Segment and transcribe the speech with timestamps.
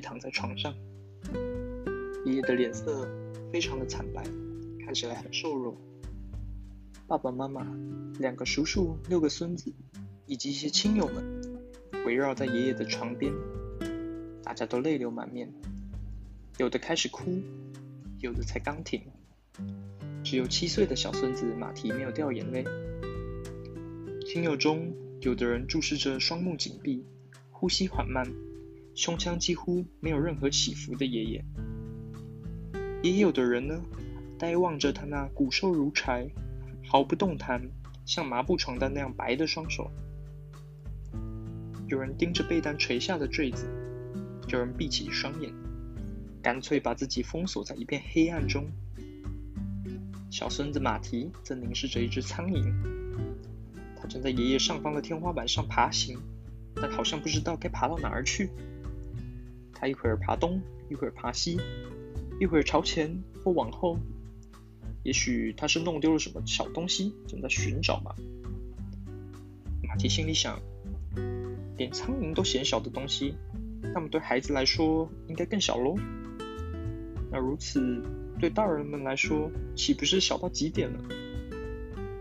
[0.00, 0.74] 躺在床上，
[2.24, 3.08] 爷爷的脸色
[3.52, 4.22] 非常的惨白，
[4.84, 5.76] 看起来很瘦弱。
[7.06, 7.66] 爸爸妈妈、
[8.18, 9.72] 两个叔叔、六个孙子
[10.26, 11.24] 以及一些亲友们
[12.06, 13.32] 围绕在爷爷的床边，
[14.42, 15.52] 大家都泪流满面，
[16.58, 17.42] 有的开始哭，
[18.20, 19.02] 有的才刚停。
[20.22, 22.64] 只有七岁的小孙子马蹄没有掉眼泪。
[24.26, 27.04] 亲友中，有的人注视着双目紧闭、
[27.50, 28.24] 呼吸缓慢、
[28.94, 31.40] 胸腔几乎没有任何起伏的爷爷；
[33.02, 33.80] 也有的人呢，
[34.38, 36.28] 呆望着他那骨瘦如柴、
[36.86, 37.62] 毫不动弹、
[38.04, 39.90] 像麻布床单那样白的双手。
[41.88, 43.66] 有人盯着被单垂下的坠子，
[44.48, 45.52] 有人闭起双眼，
[46.42, 48.66] 干脆把自己封锁在一片黑暗中。
[50.30, 52.72] 小孙子马蹄则凝视着一只苍蝇，
[53.96, 56.18] 它正在爷爷上方的天花板上爬行，
[56.76, 58.50] 但好像不知道该爬到哪儿去。
[59.80, 61.58] 它一会儿爬东，一会儿爬西，
[62.38, 63.98] 一会儿朝前或往后。
[65.02, 68.14] 也许它是弄丢了什么小东西，正在寻找吧。
[69.88, 70.60] 马蹄心里想：
[71.78, 73.34] 连苍蝇都嫌小的东西，
[73.94, 75.96] 那么对孩子来说应该更小喽。
[77.32, 78.02] 那如此。
[78.38, 81.04] 对大人们来说，岂不是小到极点了？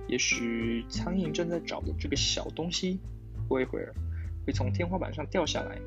[0.10, 3.00] 也许苍蝇正在找的这个小东西，
[3.48, 3.96] 过一会儿
[4.46, 5.80] 会从天花板上掉下来，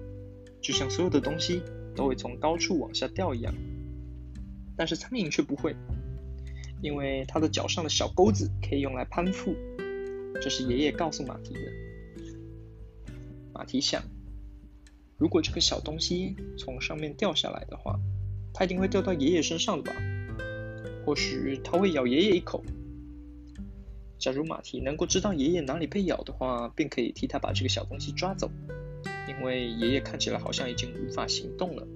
[0.62, 1.60] 就像所有的东西
[1.94, 3.52] 都会从高处往下掉一样。
[4.76, 5.74] 但是苍蝇却不会，
[6.80, 9.54] 因为它的脚上的小钩子可以用来攀附。
[10.40, 11.60] 这是爷爷告诉马蹄的。
[13.52, 14.02] 马蹄想，
[15.18, 18.00] 如果这个小东西从上面掉下来的话，
[18.54, 20.00] 它一定会掉到爷爷身上的吧？
[21.04, 22.64] 或许它会咬爷爷一口。
[24.18, 28.50] 假如马蹄能够知道爷爷哪里被咬的话，便可以替他把这个小东西抓走，
[29.28, 31.86] 因为爷爷看起来好像已经无法行动了。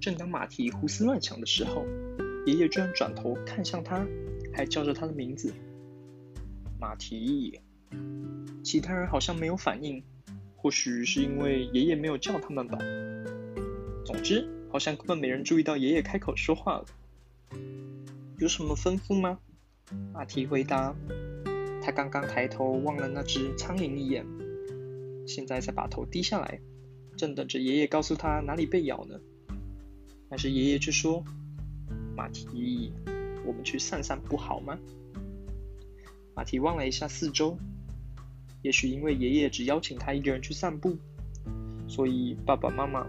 [0.00, 1.84] 正当马蹄胡思乱想的时候，
[2.46, 4.06] 爷爷居然转头看向他。
[4.54, 5.52] 还叫着他的名字，
[6.80, 7.60] 马蹄。
[8.64, 10.02] 其他人好像没有反应，
[10.66, 12.76] 或许是因为爷爷没有叫他们吧。
[14.04, 16.86] 总之，好像根本没人注意到爷爷开口说话了。
[18.38, 19.38] 有什么吩咐吗？
[20.12, 20.92] 马蹄回答。
[21.80, 24.26] 他刚刚抬头望了那只苍蝇一眼，
[25.24, 26.58] 现在才把头低下来，
[27.16, 29.20] 正等着爷爷告诉他哪里被咬呢。
[30.28, 31.22] 但是爷爷却说
[32.16, 32.92] ：“马蹄。”
[33.46, 34.76] 我们去散散步好吗？
[36.34, 37.56] 马蹄望了一下四周，
[38.66, 40.96] 也许因为爷爷只邀请他一个人去散步，
[41.86, 43.06] 所以爸爸妈妈、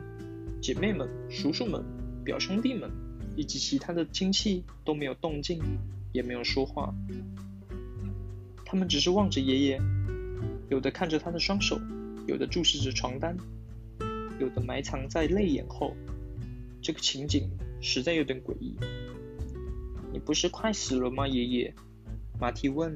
[0.62, 1.84] 姐妹们、叔叔们、
[2.23, 2.91] 表兄弟们
[3.35, 5.59] 以及其他的亲戚都没有动静，
[6.13, 6.94] 也没有说话。
[8.66, 9.81] 他们只是望着爷爷，
[10.69, 11.81] 有的看着他的双手，
[12.28, 13.35] 有的注视着床单，
[14.40, 15.96] 有的埋藏在泪眼后。
[16.84, 17.50] 这个情景
[17.81, 18.75] 实在有点诡异。
[20.13, 21.73] 你不是快死了吗，爷爷？
[22.40, 22.96] 马蹄问。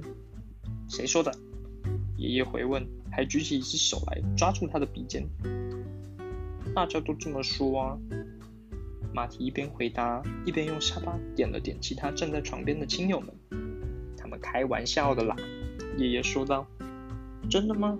[0.88, 1.35] 谁说的？
[2.21, 5.27] 爷爷回问，还举起一只手来抓住他的鼻尖。
[6.75, 7.97] 大家都这么说啊。
[9.11, 13.33] 马蹄一边回答，一边用下巴点了点其他站在床边的亲友们。
[14.15, 15.35] 他们开玩笑的啦，
[15.97, 16.67] 爷爷说道。
[17.49, 17.97] 真的吗？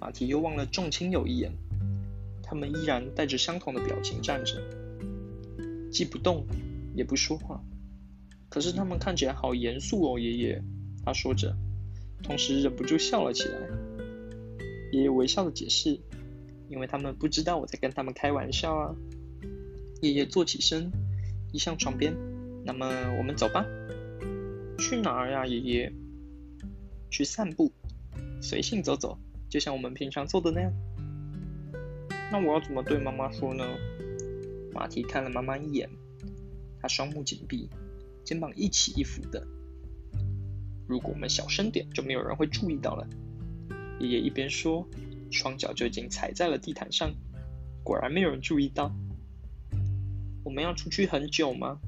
[0.00, 1.52] 马蹄又望了众亲友一眼，
[2.42, 4.60] 他们依然带着相同的表情站着，
[5.92, 6.44] 既不动，
[6.96, 7.62] 也不说话。
[8.48, 10.60] 可是他们看起来好严肃哦，爷爷。
[11.04, 11.56] 他说着，
[12.22, 13.58] 同时忍不住笑了起来。
[14.92, 16.00] 爷爷微笑的解释
[16.68, 18.94] ：“因为他们不知道我在跟他们开玩笑啊。”
[20.02, 20.90] 爷爷坐起身，
[21.52, 22.14] 移向床边。
[22.64, 22.86] 那么
[23.18, 23.64] 我们走吧。
[24.78, 25.92] 去哪儿呀，爷爷？
[27.10, 27.72] 去散步，
[28.40, 29.18] 随性走走，
[29.48, 30.72] 就像我们平常做的那样。
[32.32, 33.64] 那我要怎么对妈妈说呢？
[34.72, 35.90] 马蹄看了妈妈一眼，
[36.80, 37.68] 他双目紧闭。
[38.22, 39.44] 肩膀一起一伏的。
[40.90, 43.06] 如果我们小声点，就没有人会注意到了。
[44.00, 44.84] 爷爷一边说，
[45.30, 47.14] 双脚就已经踩在了地毯上。
[47.84, 48.92] 果然没有人注意到。
[50.42, 51.78] 我们要出去很久吗？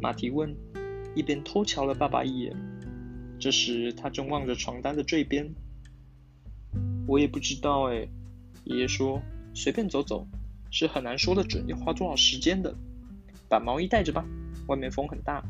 [0.00, 0.56] 马蹄问，
[1.14, 2.56] 一边偷瞧了爸爸一眼。
[3.38, 5.52] 这时他正望着床单的这边。
[7.06, 8.08] 我也不知道哎。
[8.64, 9.20] 爷爷说，
[9.52, 10.26] 随便走走，
[10.70, 12.74] 是很难说得准要花多少时间的。
[13.46, 14.24] 把毛衣带着吧，
[14.68, 15.44] 外面风很大。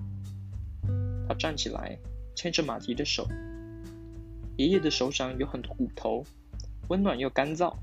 [1.28, 1.96] 他站起来，
[2.34, 3.29] 牵着马蹄的手。
[4.56, 6.25] 爷爷的手掌有很多骨头，
[6.88, 7.75] 温暖又干燥。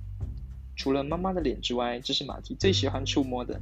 [0.75, 3.59] 除了妈妈的脸之外，这是马蹄最喜欢触摸的。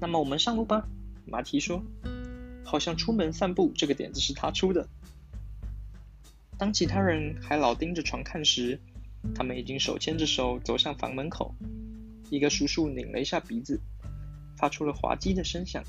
[0.00, 0.86] 那么我们上路吧。
[1.24, 1.82] 马蹄说
[2.64, 4.86] ：“好像出门散步这个点子是他出的。”
[6.58, 8.78] 当其他人还老盯着床看时，
[9.34, 11.54] 他们已经手牵着手走向房门口。
[12.30, 13.80] 一个叔叔拧了一下鼻子，
[14.56, 15.82] 发出了滑稽的声响。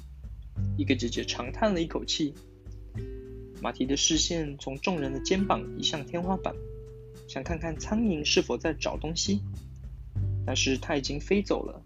[0.78, 2.34] 一个姐姐长叹了一口气。
[3.64, 6.54] 马蹄的视线从众人的肩膀移向天花板，
[7.30, 9.42] 想看看苍蝇是否在找东西，
[10.46, 11.82] 但是它已经飞走了。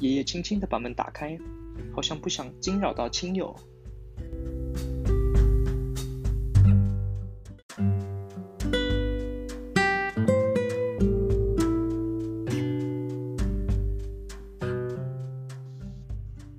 [0.00, 1.38] 爷爷轻轻的把门打开，
[1.94, 3.56] 好像不想惊扰到亲友。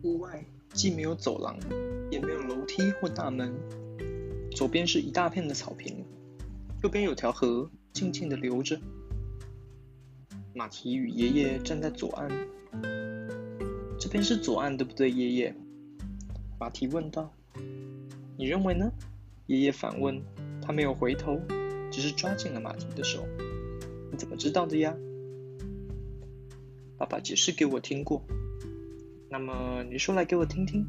[0.02, 0.44] 屋外
[0.74, 1.56] 既没有走廊，
[2.76, 3.54] 梯或大门，
[4.52, 6.04] 左边是一大片的草坪，
[6.84, 8.78] 右边有条河静静的流着。
[10.54, 12.30] 马蹄与爷爷站在左岸。
[13.98, 15.56] 这边是左岸，对不对，爷爷？
[16.60, 17.34] 马蹄问道。
[18.38, 18.92] 你认为呢？
[19.46, 20.22] 爷爷反问。
[20.62, 21.40] 他没有回头，
[21.90, 23.26] 只是抓紧了马蹄的手。
[24.12, 24.94] 你怎么知道的呀？
[26.98, 28.22] 爸爸解释给我听过。
[29.30, 30.86] 那么你说来给我听听。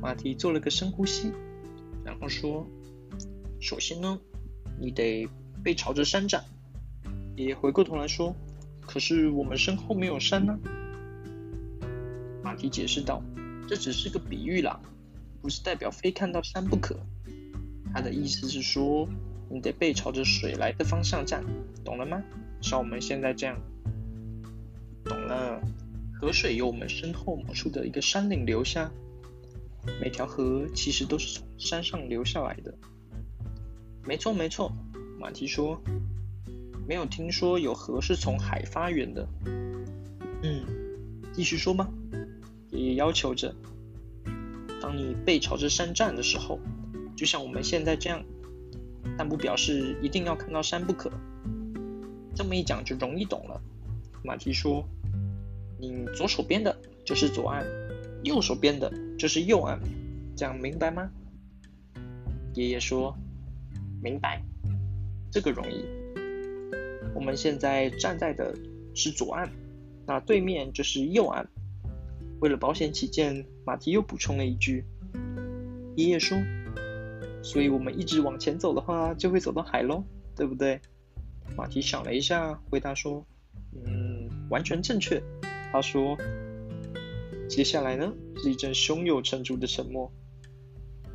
[0.00, 1.32] 马蹄做了个深呼吸，
[2.04, 2.66] 然后说
[3.60, 4.18] ：“首先呢，
[4.80, 5.28] 你得
[5.62, 6.44] 背朝着山站。”
[7.36, 8.34] 爷爷回过头来说
[8.80, 10.58] ：“可是我们身后没有山呢。”
[12.42, 13.22] 马蹄解释道
[13.68, 14.80] ：“这只是个比喻啦，
[15.42, 16.96] 不是代表非看到山不可。
[17.92, 19.08] 他的意思是说，
[19.50, 21.44] 你得背朝着水来的方向站，
[21.84, 22.22] 懂了吗？
[22.60, 23.60] 像我们现在这样。
[25.04, 25.60] 懂了。
[26.20, 28.90] 河水由我们身后某处的一个山岭流下，
[30.00, 32.74] 每条河其实都是从山上流下来的。
[34.04, 34.72] 没错，没错。”
[35.18, 35.80] 马蹄说
[36.86, 39.28] ：“没有听说有河是从海发源的。”
[40.42, 40.64] 嗯，
[41.32, 41.88] 继续说吧。
[42.70, 43.54] 爷爷要求着
[44.80, 46.60] ：“当你背朝着山站的时候，
[47.16, 48.22] 就像我们现在这样，
[49.16, 51.10] 但不表示一定要看到山不可。
[52.34, 53.60] 这么一讲就容易懂了。”
[54.22, 54.88] 马蹄说
[55.80, 57.66] ：“你左手边的就是左岸，
[58.28, 59.80] 右手边的就是右岸，
[60.36, 61.10] 这样明白吗？”
[62.54, 63.16] 爷爷说
[64.02, 64.42] ：“明白，
[65.32, 65.84] 这个容易。
[67.14, 68.54] 我们现在站在的
[68.94, 69.50] 是左岸，
[70.06, 71.48] 那对面就是右岸。”
[72.40, 74.84] 为了保险起见，马蹄又补充了一句
[75.96, 76.38] ：“爷爷说，
[77.42, 80.04] 所以我们一直往前走的话，就会走到海喽，
[80.36, 80.80] 对不对？”
[81.56, 83.24] 马蹄想了一下，回答说
[83.84, 85.20] ：“嗯，完全正确。”
[85.72, 86.16] 他说
[87.48, 90.12] ：“接下来呢，是一阵胸有成竹的沉默。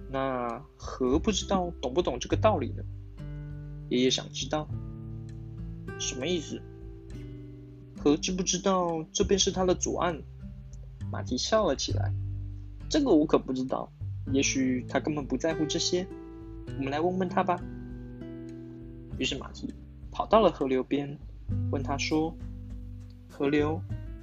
[0.09, 2.83] 那河不知道懂不懂这个道理呢？”
[3.89, 4.67] 爷爷想知道
[5.99, 6.61] 什么意思。
[7.97, 10.21] 河知不知道这边是它的左岸？
[11.11, 12.11] 马蹄笑了起来，
[12.89, 13.91] 这个我可不知道，
[14.31, 16.05] 也许他根本不在乎这些。
[16.77, 17.61] 我们来问问他吧。
[19.19, 19.71] 于是马蹄
[20.11, 21.17] 跑到了河流边，
[21.71, 22.35] 问他说
[23.29, 23.79] ：“河流，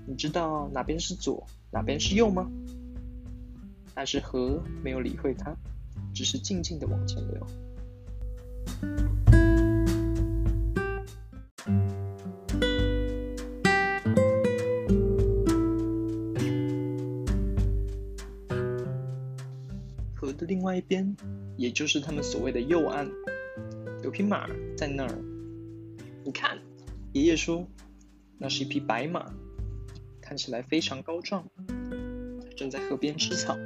[0.06, 2.50] 你知道哪边是左，哪边是右吗？”
[3.94, 5.55] 但是河没有理会他，
[6.14, 7.46] 只是静静的往前流。
[20.15, 21.17] 河的另外一边，
[21.56, 23.10] 也就是他们所谓的右岸，
[24.03, 25.19] 有匹马在那儿。
[26.24, 26.58] 你看，
[27.12, 27.67] 爷爷说，
[28.39, 29.32] 那是一匹白马，
[30.31, 31.44] 看起来非常高壮，
[32.56, 33.56] 正在河边吃草，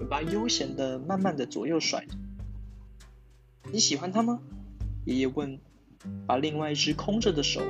[0.00, 2.16] 尾巴悠闲的、慢慢的左右甩着。
[3.70, 4.40] 你喜欢它吗？
[5.04, 5.60] 爷爷问，
[6.26, 7.60] 把另外一只空着的手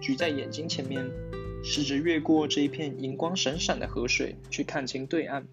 [0.00, 1.04] 举在眼睛前面，
[1.62, 5.46] 试着越过这一片银光闪闪的河水，去看清对岸。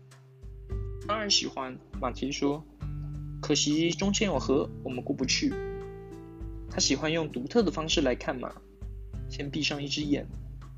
[1.06, 2.64] 当然喜欢，马蹄说。
[3.42, 5.54] 可惜中间有河，我们过不去。
[6.72, 8.56] 他喜欢用独特的方式来看马，
[9.30, 10.26] 先闭上一只眼，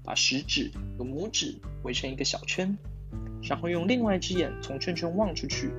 [0.06, 2.78] 把食指和拇指围成一个小圈，
[3.42, 5.72] 然后用另外一只眼从圈圈望出去。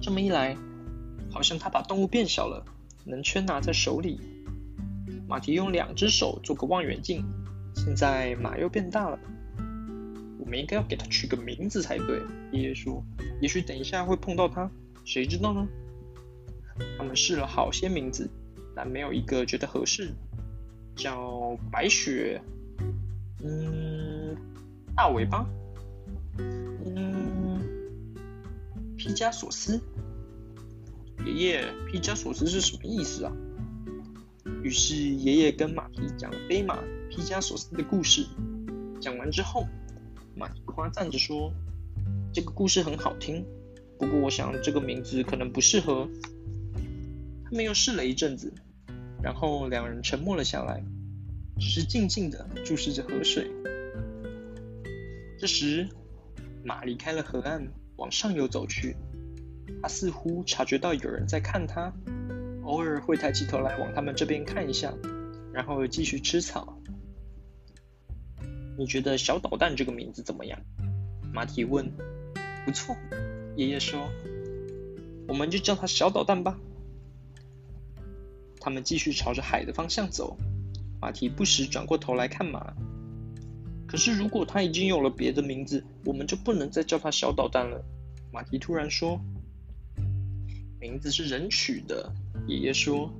[0.00, 0.56] 这么一来，
[1.30, 2.64] 好像他把动物变小了，
[3.04, 4.20] 能圈拿在手里。
[5.28, 7.22] 马蹄用两只手做个望远镜，
[7.74, 9.18] 现在马又变大了。
[10.38, 12.22] 我们应该要给它取个名字才对。
[12.52, 13.04] 爷爷说
[13.42, 14.70] ：“也许等一下会碰到它，
[15.04, 15.68] 谁知道呢？”
[16.96, 18.30] 他们试了好些名字，
[18.74, 20.14] 但没有一个觉得合适。
[20.96, 22.40] 叫白雪，
[23.42, 24.36] 嗯，
[24.96, 25.46] 大尾巴，
[26.38, 27.60] 嗯，
[28.96, 29.80] 皮加索斯。
[31.24, 33.32] 爷爷，皮加索斯是什么意思啊？
[34.62, 36.78] 于是爷爷跟马蹄讲飞马
[37.10, 38.26] 皮加索斯的故事。
[39.00, 39.66] 讲完之后。
[40.34, 41.52] 马蹄夸赞着说
[42.32, 43.44] ：“这个故事很好听，
[43.98, 46.08] 不过我想这个名字可能不适合。”
[47.44, 48.52] 他们又试了一阵子，
[49.20, 50.84] 然后两人沉默了下来，
[51.58, 53.50] 只是静静的注视着河水。
[55.38, 55.88] 这时，
[56.64, 58.96] 马离开了河岸，往上游走去。
[59.82, 61.92] 他似乎察觉到有人在看他，
[62.64, 64.92] 偶尔会抬起头来往他们这边看一下，
[65.52, 66.78] 然后继续吃草。
[68.76, 70.60] 你觉得“小捣蛋”这个名字怎么样？
[71.32, 71.92] 马蹄问。
[72.64, 72.96] 不错，
[73.56, 74.08] 爷爷说。
[75.26, 76.58] 我们就叫他小捣蛋吧。
[78.60, 80.36] 他们继续朝着海的方向走。
[81.00, 82.74] 马蹄不时转过头来看马。
[83.86, 87.84] 可是如果他已经有了别的名字，我们就不能再叫他小捣蛋了。
[88.32, 89.20] 马蹄突然说。
[90.80, 92.12] 名字是人取的，
[92.46, 93.12] 爷爷说：“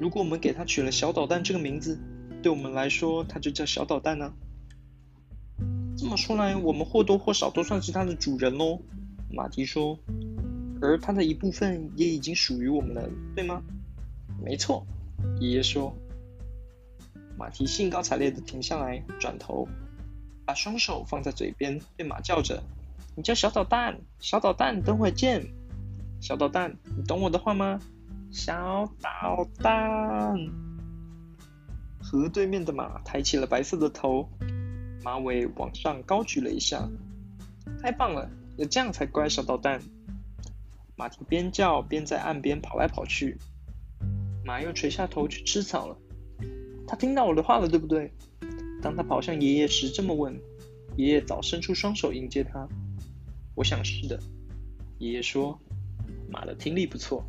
[0.00, 2.00] 如果我们给他取了小捣蛋这个名字，
[2.42, 4.32] 对我们来说，他就叫小捣蛋呢。”
[5.94, 8.80] 这么说来，我们或多或少都算是他的主人喽。
[9.30, 9.98] 马蹄说
[10.80, 13.62] ：“而他的一部分也已经属于我们了，对吗
[14.42, 14.86] ？”“没错。”
[15.38, 15.94] 爷爷说。
[17.40, 19.66] 马蹄兴高采烈的停下来，转头，
[20.44, 22.62] 把双手放在嘴边，对马叫着
[23.16, 25.46] ：“你叫小捣蛋，小捣蛋，等会见。”
[26.20, 27.80] 小捣蛋，你懂我的话吗？
[28.30, 30.36] 小捣蛋。
[32.02, 34.28] 河对面的马抬起了白色的头，
[35.02, 36.86] 马尾往上高举了一下。
[37.80, 39.80] 太棒了，有这样才乖，小捣蛋。
[40.94, 43.38] 马蹄边叫边在岸边跑来跑去。
[44.44, 45.96] 马又垂下头去吃草了。
[46.90, 48.10] 他听到我的话了，对不对？
[48.82, 50.36] 当他跑向爷爷时，这么问。
[50.96, 52.66] 爷爷早伸出双手迎接他。
[53.54, 54.18] 我想是的。
[54.98, 55.56] 爷爷说。
[56.28, 57.24] 马的听力不错。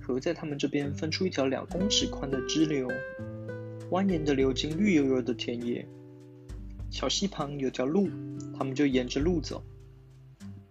[0.00, 2.88] 河在他们这边分出一条两公尺宽的支流，
[3.90, 5.86] 蜿蜒的流进绿油油的田野。
[6.90, 8.08] 小溪旁有条路，
[8.56, 9.62] 他们就沿着路走。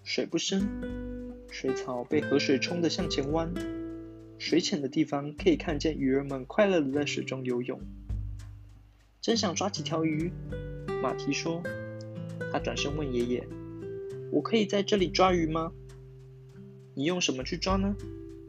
[0.03, 0.67] 水不深，
[1.51, 3.53] 水草被河水冲得向前弯。
[4.37, 7.79] 水浅的地方可以看见鱼儿们快乐的在水中游泳。
[9.21, 10.31] 真想抓几条鱼，
[11.01, 11.63] 马蹄说。
[12.51, 13.47] 他转身问爷爷
[14.31, 15.71] ：“我可以在这里抓鱼吗？”
[16.95, 17.95] 你用什么去抓呢？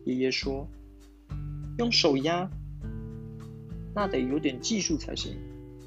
[0.05, 0.69] 爷爷说
[1.79, 2.51] ：“用手压。”
[3.95, 5.37] 那得有点技术才行，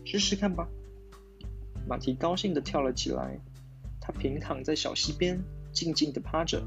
[0.05, 0.67] 试试看吧。
[1.87, 3.39] 马蹄高兴的跳了起来。
[4.01, 5.39] 他平躺在小溪边，
[5.71, 6.63] 静静的趴着。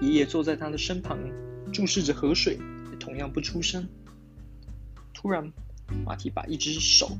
[0.00, 1.18] 爷爷坐在他的身旁。
[1.72, 2.58] 注视着河水，
[2.90, 3.88] 也同样不出声。
[5.14, 5.50] 突然，
[6.04, 7.10] 马蹄把一只手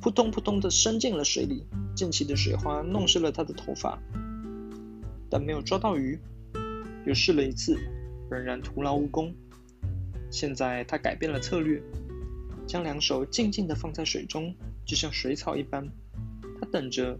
[0.00, 3.98] 扑通扑通的伸进了水里，溅起的水花弄湿了他的头发，
[5.28, 6.16] 但没有抓到鱼。
[7.06, 7.76] 又试了一次，
[8.30, 9.34] 仍然徒劳无功。
[10.30, 11.82] 现在他改变了策略，
[12.68, 15.88] 将两手静静的放在水中，就像水草一般。
[16.70, 17.18] 等着，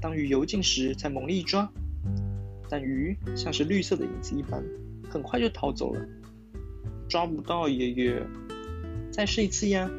[0.00, 1.70] 当鱼游近时才猛力一抓，
[2.68, 4.62] 但鱼像是绿色的影子一般，
[5.08, 6.00] 很快就逃走了。
[7.08, 8.22] 抓不到爷爷，
[9.10, 9.90] 再试一次呀！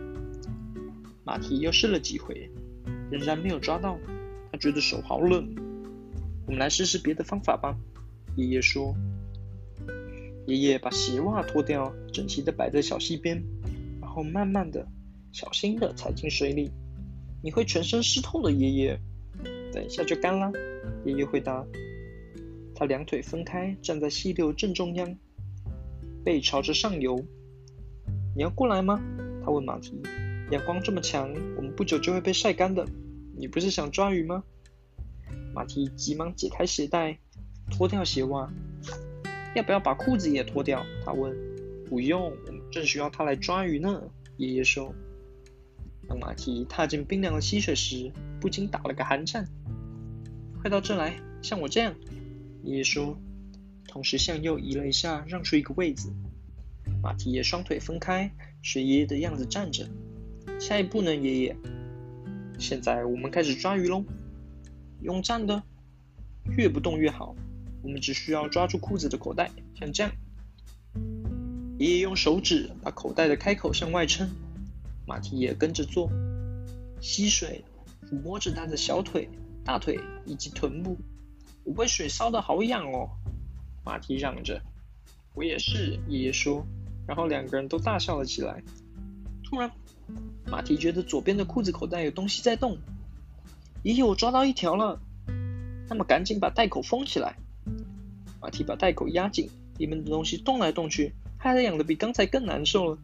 [1.24, 2.50] 马蹄又试了几回，
[3.12, 3.98] 仍然没有抓到。
[4.52, 5.54] 他觉得手好冷。
[6.46, 7.78] 我们来试试别的方法吧。
[8.36, 8.96] 爷爷说。
[10.48, 13.42] 爷爷把鞋袜脱掉，整齐的摆在小溪边，
[14.02, 14.88] 然后慢慢的、
[15.32, 16.72] 小心的踩进水里。
[17.42, 19.00] 你会全身湿透的，爷爷。
[19.74, 20.52] 等一下就干了。
[21.06, 21.66] 爷爷回答。
[22.76, 25.16] 他两腿分开，站在溪流正中央。
[26.24, 27.24] 背朝着上游，
[28.36, 29.02] 你要过来吗？
[29.44, 30.02] 他问马蹄。
[30.52, 32.86] 阳光这么强，我们不久就会被晒干的。
[33.38, 34.44] 你不是想抓鱼吗？
[35.54, 37.18] 马蹄急忙解开鞋带，
[37.72, 38.52] 脱掉鞋袜。
[39.56, 40.86] 要不要把裤子也脱掉？
[41.04, 41.36] 他问。
[41.90, 44.02] 不用，我们正需要它来抓鱼呢。
[44.38, 44.94] 爷爷说。
[46.12, 49.48] 当马蹄踏进冰凉的溪水时，不禁打了个寒颤。
[50.60, 51.96] 快到这来，像我这样。
[52.64, 53.18] 爷爷说。
[53.88, 56.14] 同时向右移了一下，让出一个位子。
[57.02, 58.30] 马蹄也双腿分开，
[58.62, 59.90] 学爷爷的样子站着。
[60.60, 61.56] 下一步呢，爷爷？
[62.60, 64.04] 现在我们开始抓鱼喽。
[65.02, 65.64] 用站的，
[66.58, 67.36] 越不动越好。
[67.84, 70.12] 我们只需要抓住裤子的口袋，像这样。
[71.80, 74.30] 爷爷用手指把口袋的开口向外撑，
[75.12, 76.10] 马蹄也跟着做。
[77.02, 77.66] 溪水
[78.10, 79.28] 抚摸着他的小腿、
[79.62, 80.98] 大腿以及臀部，
[81.66, 83.10] 我被水烧的好痒哦。
[83.84, 84.62] 马蹄嚷着
[85.36, 86.66] ：“我也是。”爷爷说，
[87.06, 88.64] 然后两个人都大笑了起来。
[89.44, 89.70] 突然，
[90.50, 92.78] 马蹄觉得左边的裤子口袋有东西在动。
[93.84, 94.98] 爷爷，我抓到一条了！
[95.90, 97.36] 那么赶紧把袋口封起来。
[98.40, 102.98] 马蹄把袋口压紧，里面的东西动来动去，害他痒的比刚才更难受了。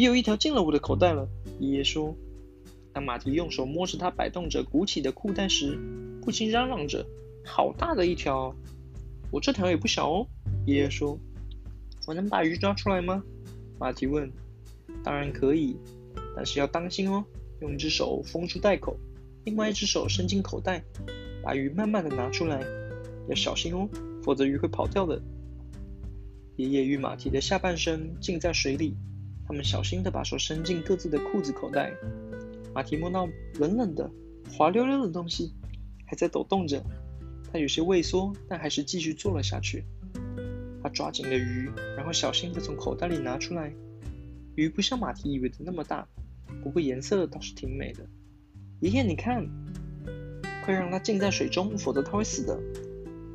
[0.00, 1.28] 也有一条进了我的口袋了，
[1.58, 2.16] 爷爷说。
[2.90, 5.78] 当马蹄用手摸着它摆动着鼓起的裤带时，
[6.22, 7.04] 不禁嚷嚷着
[7.44, 8.54] ：“好大的一条！
[9.30, 10.26] 我这条也不小哦。”
[10.64, 11.18] 爷爷说
[12.08, 13.22] ：“我能把鱼抓出来吗？”
[13.78, 14.32] 马蹄问。
[15.04, 15.76] “当然可以，
[16.34, 17.22] 但是要当心哦，
[17.60, 18.96] 用一只手封住袋口，
[19.44, 20.82] 另外一只手伸进口袋，
[21.42, 22.64] 把鱼慢慢的拿出来，
[23.28, 23.86] 要小心哦，
[24.22, 25.20] 否则鱼会跑掉的。”
[26.56, 28.96] 爷爷与马蹄的下半身浸在水里，
[29.50, 31.92] 他们小心的把手伸进各自的裤子口袋。
[32.72, 33.28] 马蹄摸到
[33.58, 34.08] 冷冷的、
[34.48, 35.52] 滑溜溜的东西，
[36.06, 36.80] 还在抖动着。
[37.52, 39.84] 他有些畏缩，但还是继续做了下去。
[40.80, 43.74] 他抓紧了鱼，然后小心地从口袋里拿出来。
[44.54, 46.06] 鱼不像马蹄以为的那么大，
[46.62, 48.06] 不过颜色倒是挺美的。
[48.78, 49.44] 爷爷，你看，
[50.64, 52.56] 快让它浸在水中，否则它会死的。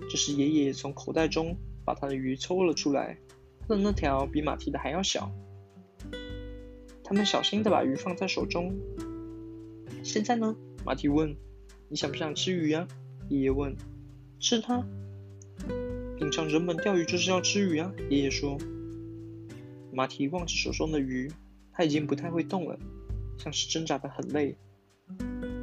[0.09, 3.17] 这时，爷爷从口袋中把他的鱼抽了出来，
[3.67, 5.29] 他的那条比马蹄的还要小。
[7.07, 8.75] 他们小心地把鱼放在手中。
[10.03, 10.55] 现在呢？
[10.83, 11.35] 马蹄问
[11.87, 12.87] ：“你想不想吃鱼呀？”
[13.29, 13.75] 爷爷问
[14.41, 14.83] ：“吃它？
[16.17, 18.57] 平常人们钓鱼就是要吃鱼啊。”爷爷说。
[19.93, 21.31] 马蹄望着手中的鱼，
[21.71, 22.77] 它已经不太会动了，
[23.37, 24.57] 像是挣扎的很累，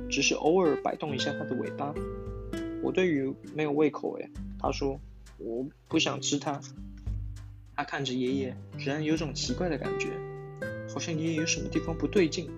[0.08, 1.92] 只是偶尔摆动一下它的尾巴。
[2.82, 4.30] 我对鱼没有胃口诶，
[4.61, 5.00] 他说
[5.38, 6.61] ：“我不想吃它。”
[7.75, 10.08] 他看着爷爷，突然有种奇怪的感觉，
[10.92, 12.50] 好像爷爷有什么地方不对劲。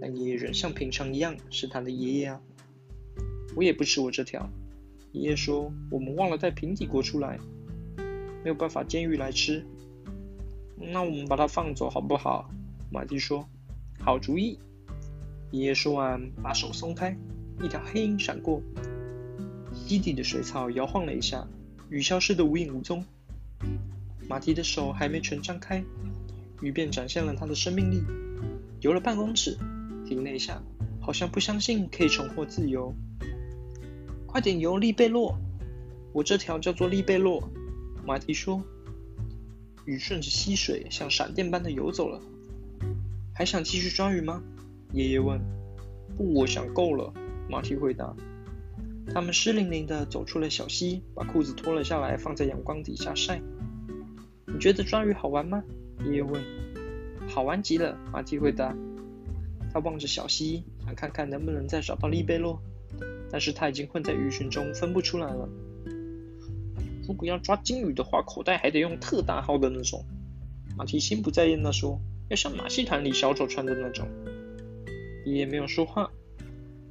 [0.00, 2.40] 但爷爷仍像平常一样是他的爷爷啊。
[3.56, 4.48] 我也不吃我这条。
[5.12, 7.38] 爷爷说我们忘了带平底锅出来，
[8.42, 9.64] 没有办法监狱来吃。
[10.76, 12.50] 那我们把它放走好不好？
[12.90, 13.48] 马蒂说。
[14.00, 14.58] 好主意。
[15.50, 17.16] 爷爷说完，把手松开，
[17.62, 18.60] 一条黑影闪过，
[19.72, 21.46] 溪底的水草摇晃了一下，
[21.88, 23.04] 鱼消失得无影无踪。
[24.28, 25.84] 马蹄的手还没全张开，
[26.64, 28.02] 鱼便展现了它的生命力，
[28.80, 29.58] 游了半公尺。
[30.06, 30.62] 停了一下，
[30.98, 32.94] 好像不相信可以重获自由。
[34.26, 35.38] 快点游，利贝洛！
[36.14, 37.46] 我这条叫做利贝洛。
[38.06, 38.62] 马蹄说。
[39.84, 42.18] 鱼顺着溪水像闪电般的游走了。
[43.34, 44.42] 还想继续抓鱼吗？
[44.94, 45.38] 爷爷问。
[46.16, 47.12] 不，我想够了。
[47.50, 48.16] 马蹄回答。
[49.12, 53.42] 他们湿淋淋的走出了小溪，把裤子脱了下来，放在阳光底下晒。
[54.46, 55.62] 你觉得抓鱼好玩吗？
[56.04, 56.42] 爷爷问。
[57.28, 58.74] 好玩极了，马蹄回答。
[59.72, 62.60] 他望着小溪，想看看能不能再找到利贝洛，
[63.30, 65.48] 但是他已经混在鱼群中，分不出来了。
[67.08, 70.04] 如果要抓金鱼的话，口袋还得用特大号的那种。
[70.76, 74.06] 马蹄心不在焉地说：“要像马戏团里小丑穿的那种。”
[75.26, 76.10] 爷爷没有说话，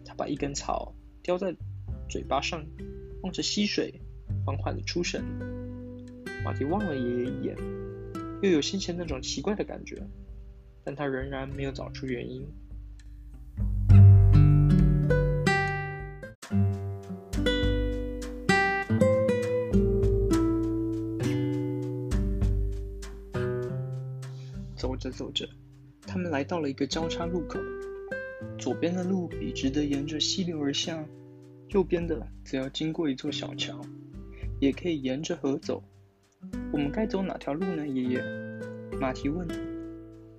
[0.05, 1.55] 他把一根草叼在
[2.09, 2.65] 嘴巴上，
[3.21, 4.01] 望着溪水，
[4.45, 5.23] 缓缓的出神。
[6.43, 7.55] 马蹄望了爷爷一眼，
[8.43, 10.05] 又有先前那种奇怪的感觉，
[10.83, 12.45] 但他仍然没有找出原因。
[24.75, 25.47] 走着走着，
[26.01, 27.57] 他们来到了一个交叉路口。
[28.59, 31.07] 左边的路笔直的沿着溪流而下，
[31.69, 33.79] 右边的则要经过一座小桥，
[34.59, 35.81] 也可以沿着河走。
[36.73, 37.87] 我们该走哪条路呢？
[37.87, 38.23] 爷爷，
[38.99, 39.47] 马蹄问。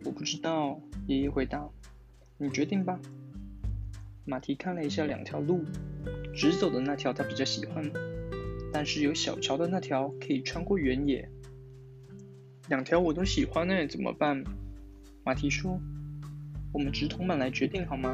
[0.04, 1.64] 我不知道，爷爷回答。
[2.38, 2.98] 你决定吧。
[4.24, 5.64] 马蹄看了一下两条路，
[6.34, 7.88] 直走的那条他比较喜欢，
[8.72, 11.30] 但是有小桥的那条可以穿过原野。
[12.68, 14.42] 两条我都喜欢呢，怎么办？
[15.24, 15.78] 马蹄说
[16.74, 18.12] ：“我们直铜板来决定好吗？”“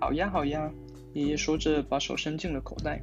[0.00, 0.68] 好呀，好呀。”
[1.14, 3.00] 爷爷说着，把手伸进了口袋，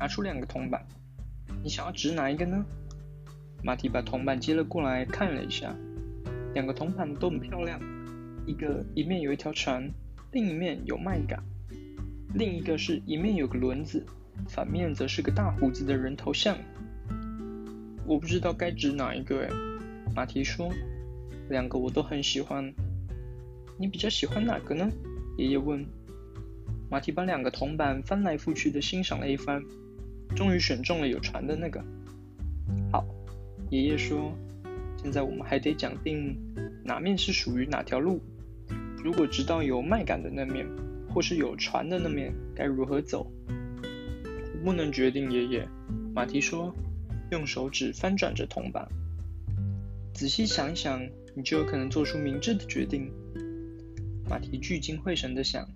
[0.00, 0.84] 拿出两个铜板。
[1.62, 2.66] “你想要指哪一个呢？”
[3.62, 5.74] 马蹄把铜板接了过来，看了一下，
[6.54, 7.80] 两个铜板都很漂亮，
[8.46, 9.90] 一个一面有一条船，
[10.32, 11.38] 另一面有麦秆。
[12.34, 14.04] 另一个是一面有个轮子，
[14.48, 16.56] 反面则是个大胡子的人头像。
[18.06, 19.50] 我不知道该指哪一个哎。
[20.14, 20.72] 马蹄说
[21.50, 22.72] ：“两个我都很喜欢。
[23.78, 24.90] 你比较喜欢哪个呢？”
[25.36, 25.84] 爷爷问。
[26.90, 29.62] 马蹄把两个铜板翻来覆去的欣赏了一番，
[30.34, 31.84] 终于选中了有船的那个。
[32.90, 33.06] 好，
[33.70, 34.32] 爷爷说
[35.02, 36.36] ：“现在我们还得讲定
[36.84, 38.20] 哪面是属于哪条路。
[39.02, 40.66] 如果知道有麦秆的那面。”
[41.10, 43.32] 或是有船的那面该如何走？
[44.62, 45.66] 不能决定，爷爷。
[46.14, 46.72] 马蹄说，
[47.30, 48.86] 用手指翻转着铜板。
[50.12, 51.02] 仔细想一想，
[51.34, 53.10] 你就有可能做出明智的决定。
[54.28, 55.66] 马蹄聚精会神的想，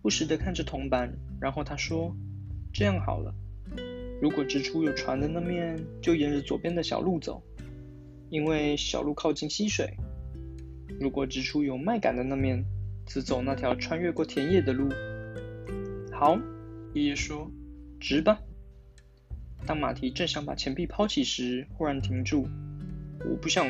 [0.00, 2.16] 不时的看着铜板，然后他说
[2.72, 3.34] ：“这样好了，
[4.20, 7.42] 如果直出有船的那面，就沿着左边的小路走，
[8.30, 9.86] 因为小路靠近溪水；
[11.00, 12.64] 如果直出有麦秆的那面，
[13.06, 14.88] 则走那条穿越过田野的路。
[16.12, 16.38] 好，
[16.94, 17.48] 爷爷说
[18.00, 18.40] ：“直吧。”
[19.66, 22.48] 当马蹄正想把钱币抛起时，忽然停住。
[23.28, 23.66] 我不想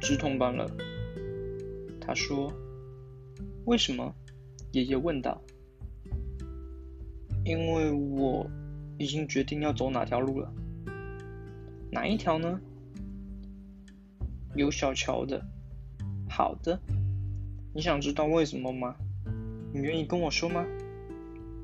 [0.00, 0.70] 直通班了，
[2.00, 2.52] 他说。
[3.64, 4.14] 为什么？
[4.72, 5.42] 爷爷问道。
[7.44, 8.50] 因为我
[8.98, 10.52] 已经决定要走哪条路了。
[11.90, 12.60] 哪一条呢？
[14.54, 15.42] 有小桥的。
[16.28, 16.78] 好的。
[17.74, 18.96] 你想知道为什么吗？
[19.72, 20.66] 你愿意跟我说吗？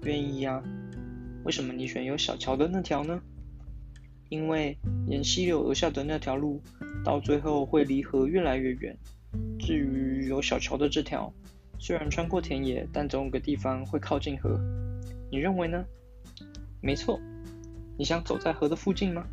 [0.03, 0.63] 愿意呀。
[1.45, 3.21] 为什么你选有小桥的那条呢？
[4.29, 6.63] 因为沿溪流而下的那条路，
[7.05, 8.97] 到最后会离河越来越远。
[9.59, 11.33] 至于有小桥的这条，
[11.79, 14.59] 虽然穿过田野，但总有个地方会靠近河。
[15.31, 15.85] 你认为呢？
[16.85, 17.19] 没错。
[17.97, 19.25] 你想走在河的附近吗？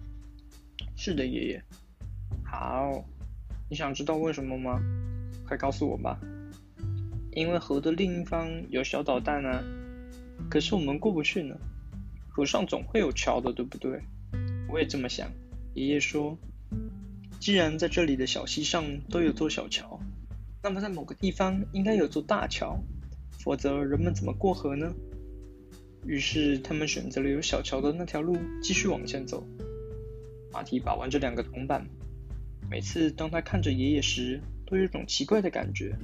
[0.96, 1.62] 是的，爷爷。
[2.46, 3.04] 好。
[3.70, 4.82] 你想知道为什么吗？
[5.46, 6.18] 快告诉我吧。
[7.34, 9.62] 因为河的另一方有小导弹啊。
[10.50, 11.54] 可是我们过不去呢。
[12.30, 14.02] 河上总会有桥的，对不对？
[14.70, 15.30] 我也这么想。
[15.74, 16.38] 爷爷说，
[17.38, 20.00] 既然在这里的小溪上都有座小桥。
[20.64, 22.80] 那么，在某个地方应该有座大桥，
[23.44, 24.94] 否则人们怎么过河呢？
[26.04, 29.48] 于是，他们选择了有小桥的那条路，继续往前走。
[30.52, 31.88] 马蹄把玩着两个铜板，
[32.70, 35.96] 每次当他看着爷爷时，都有种奇怪的感觉。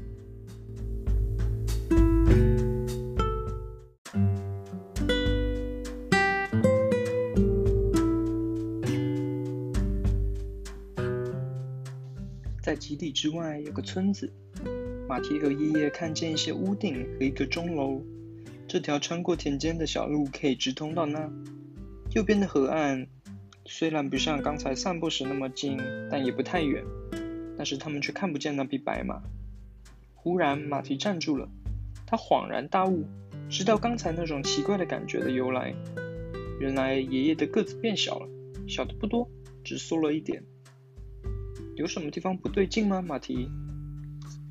[12.62, 14.32] 在基地之外有个村子，
[15.10, 18.02] 马蹄和爷爷看见一些屋顶和一个钟楼。
[18.68, 21.32] 这条穿过田间的小路可以直通到那。
[22.14, 23.08] 右边的河岸
[23.66, 25.78] 虽然不像刚才散步时那么近，
[26.12, 26.84] 但也不太远。
[27.58, 29.22] 但是他们却看不见那匹白马。
[30.14, 31.50] 忽然，马蹄站住了，
[32.06, 33.06] 他恍然大悟，
[33.50, 35.74] 知道刚才那种奇怪的感觉的由来。
[36.60, 38.28] 原来爷爷的个子变小了，
[38.68, 39.30] 小的不多，
[39.64, 40.44] 只缩了一点。
[41.76, 43.50] 有什么地方不对劲吗，马蹄？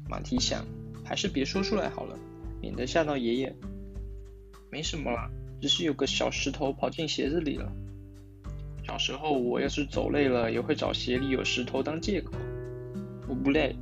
[0.09, 0.65] 马蹄想，
[1.05, 2.19] 还是别说出来好了，
[2.63, 3.55] 免得吓到爷爷。
[4.77, 7.73] 没什么啦，只是有个小石头跑进鞋子里了。
[8.85, 12.33] 小时候我要是走累了，也会找鞋里有石头当借口。
[13.27, 13.75] 我不累。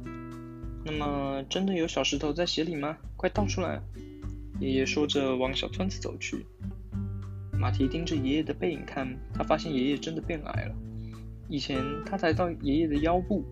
[0.84, 2.96] 那么，真的有小石头在鞋里吗？
[3.16, 3.82] 快倒出来！
[4.60, 6.46] 爷爷说着往小村子走去。
[7.58, 10.76] 马蹄盯着爷爷的背影看，他发现爷爷真的变矮了。
[11.48, 13.44] 以前他才到爷爷的腰部，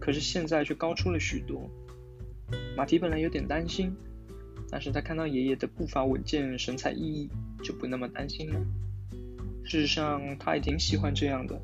[0.00, 1.70] 可是现在却高出了许多。
[2.76, 3.94] 马蹄本来有点担心，
[4.70, 7.28] 但是他看到爷爷的步伐稳健、神采奕奕，
[7.64, 8.60] 就不那么担心了。
[9.64, 11.60] 事实上，他也挺喜欢这样的，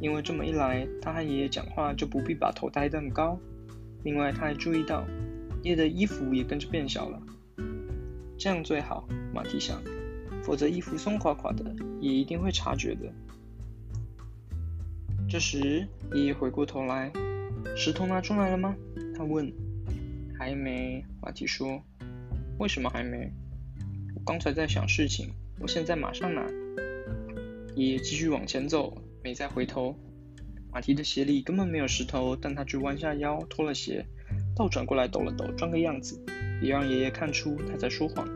[0.00, 3.38] 因为这么一来，他和爷爷讲话就不必把头抬得很高。
[4.02, 5.06] 另外，他还注意到
[5.62, 7.22] 爷爷的衣服也跟着变小了，
[8.38, 9.08] 这样最好。
[9.32, 9.80] 马蹄想，
[10.42, 11.64] 否则衣服松垮垮的，
[12.00, 13.12] 也一定会察觉的。
[15.28, 17.12] 这时，爷爷回过头来，
[17.76, 18.74] 石头拿出来了吗？
[19.16, 19.52] 他问。
[20.38, 21.82] 还没，马蹄说。
[22.60, 23.32] 为什么还没？
[24.14, 26.46] 我刚才在想事情，我现在马上拿。
[27.74, 29.98] 爷爷继续往前走，没再回头。
[30.70, 34.04] 马蹄的鞋里根本没有石头，但他却弯下腰脱了鞋，
[34.54, 36.22] 倒转过来抖了抖，装个样子，
[36.60, 38.28] 也让爷爷看出他在说谎。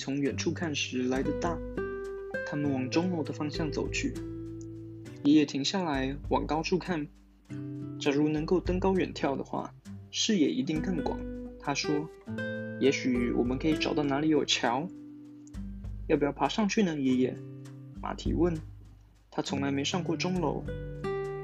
[0.00, 1.58] 从远处看时来得大。
[2.46, 4.14] 他们往钟楼的方向走去。
[5.24, 7.06] 爷爷停下来，往高处看。
[8.00, 9.74] 假如能够登高远眺的话，
[10.10, 11.20] 视野一定更广。
[11.60, 12.08] 他说
[12.80, 14.88] ：“也许我们可以找到哪里有桥。
[16.08, 17.36] 要不要爬上去呢？”爷爷，
[18.00, 18.56] 马蹄问。
[19.30, 20.64] 他从来没上过钟楼，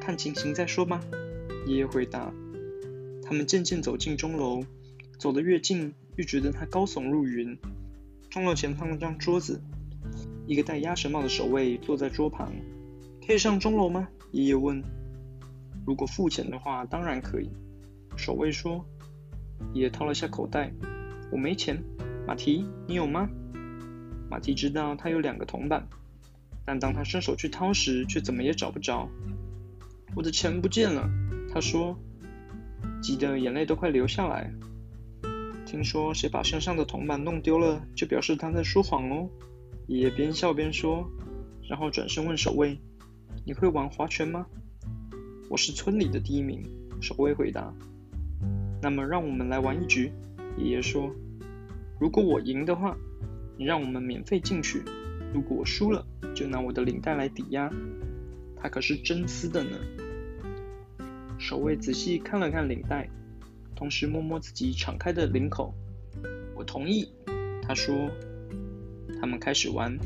[0.00, 1.04] 看情形再说吧。
[1.66, 2.32] 爷爷回答。
[3.22, 4.64] 他们渐渐走进钟楼，
[5.18, 7.58] 走得越近，越觉得它高耸入云。
[8.36, 9.62] 钟楼前放了张桌子，
[10.46, 12.52] 一个戴鸭舌帽的守卫坐在桌旁。
[13.26, 14.06] 可以上钟楼吗？
[14.30, 14.84] 爷爷问。
[15.86, 17.48] 如果付钱的话，当然可以。
[18.14, 18.84] 守卫说。
[19.72, 20.70] 爷爷掏了下口袋。
[21.32, 21.82] 我没钱。
[22.26, 23.26] 马蹄，你有吗？
[24.28, 25.88] 马蹄知道他有两个铜板，
[26.66, 29.08] 但当他伸手去掏时，却怎么也找不着。
[30.14, 31.08] 我的钱不见了，
[31.54, 31.98] 他说，
[33.00, 34.52] 急得眼泪都快流下来。
[35.76, 39.28] 听说谁把身上的铜板弄丢了，就表示他在说谎哦。
[39.88, 41.06] 爷爷边笑边说，
[41.68, 42.78] 然后转身问守卫
[43.44, 44.46] ：“你会玩划拳吗？
[45.50, 46.62] 我是村里的第一名。
[47.02, 47.74] 守卫回答。
[48.80, 50.10] 那么让我们来玩一局。
[50.56, 51.14] 爷爷说
[52.00, 52.96] ：“如果我赢的话，
[53.58, 54.78] 你让我们免费进去；
[55.34, 57.70] 如果我输了，就拿我的领带来抵押。
[58.56, 59.76] 它可是真丝的呢。”
[61.36, 63.10] 守卫仔细看了看领带，
[63.76, 65.72] 同时摸摸自己敞开的领口。
[66.56, 67.08] 我同意，
[67.62, 68.10] 他说。
[69.18, 69.98] 他们开始玩，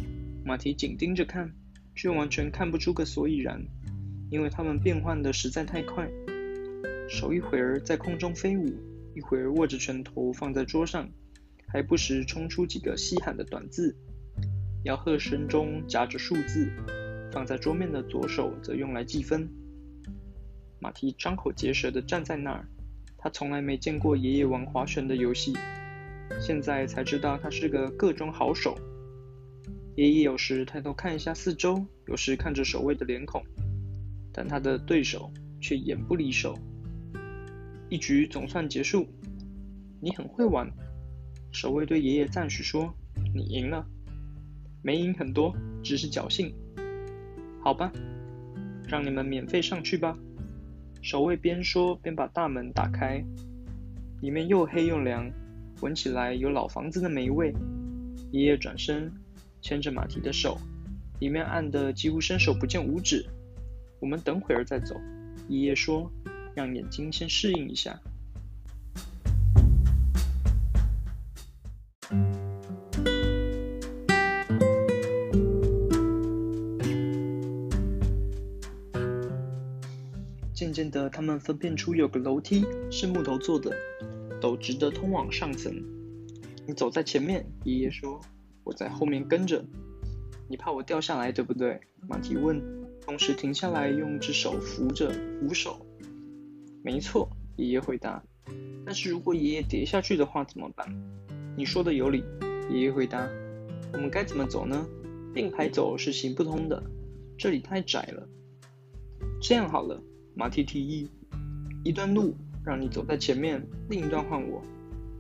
[0.45, 1.53] 马蹄紧盯着看，
[1.97, 3.61] 却完全看不出个所以然，
[4.31, 6.09] 因为他们变换的实在太快。
[7.09, 8.73] 手一会儿在空中飞舞，
[9.17, 11.11] 一会儿握着拳头放在桌上，
[11.67, 13.97] 还不时冲出几个稀罕的短字。
[14.85, 16.71] 吆喝声中夹着数字，
[17.33, 19.51] 放在桌面的左手则用来计分。
[20.79, 22.69] 马蹄张口结舌地站在那儿，
[23.23, 25.55] 他从来没见过爷爷玩划拳的游戏，
[26.41, 28.75] 现在才知道他是个各中好手。
[29.95, 33.45] 爷爷有时抬头看一下四周，有时看着守卫的脸孔，
[34.33, 35.31] 但他的对手
[35.61, 36.59] 却眼不离手。
[37.91, 39.07] 一局总算结束，
[40.01, 40.67] 你很会玩。
[41.53, 42.95] 守卫对爷爷赞许说
[43.35, 43.85] ：“你赢了，
[44.83, 46.55] 没赢很多，只是侥幸。
[47.63, 47.93] 好吧，
[48.89, 50.17] 让你们免费上去吧。”
[51.03, 53.25] 守卫边说边把大门打开，
[54.21, 55.31] 里面又黑又凉，
[55.81, 57.55] 闻起来有老房子的霉味。
[58.33, 59.13] 爷爷转身
[59.61, 60.59] 牵着马蹄的手，
[61.19, 63.25] 里面暗得几乎伸手不见五指。
[64.01, 64.95] 我们等会儿再走，
[65.49, 66.11] 爷爷说。
[66.53, 67.97] 让眼睛先适应一下。
[80.71, 83.77] 渐渐的，他们分辨出有个楼梯是木头做的，
[84.41, 85.75] 陡直的通往上层。
[86.65, 88.21] 你走在前面，爷爷说
[88.63, 89.65] ：“我在后面跟着。”
[90.49, 91.81] 你怕我掉下来，对不对？
[92.09, 92.63] 马蹄问，
[93.01, 95.85] 同时停下来，用只手扶着扶手。
[96.85, 98.23] 没错，爷爷回答。
[98.87, 100.87] 但是如果爷爷跌下去的话怎么办？
[101.57, 102.23] 你说的有理，
[102.71, 103.29] 爷爷回答。
[103.93, 104.87] 我们该怎么走呢？
[105.35, 106.81] 并排走是行不通的，
[107.37, 108.29] 这里太窄了。
[109.43, 110.01] 这样好了，
[110.41, 111.11] 马蹄提议，
[111.85, 114.63] 一段路让你走在前面，另一段换我。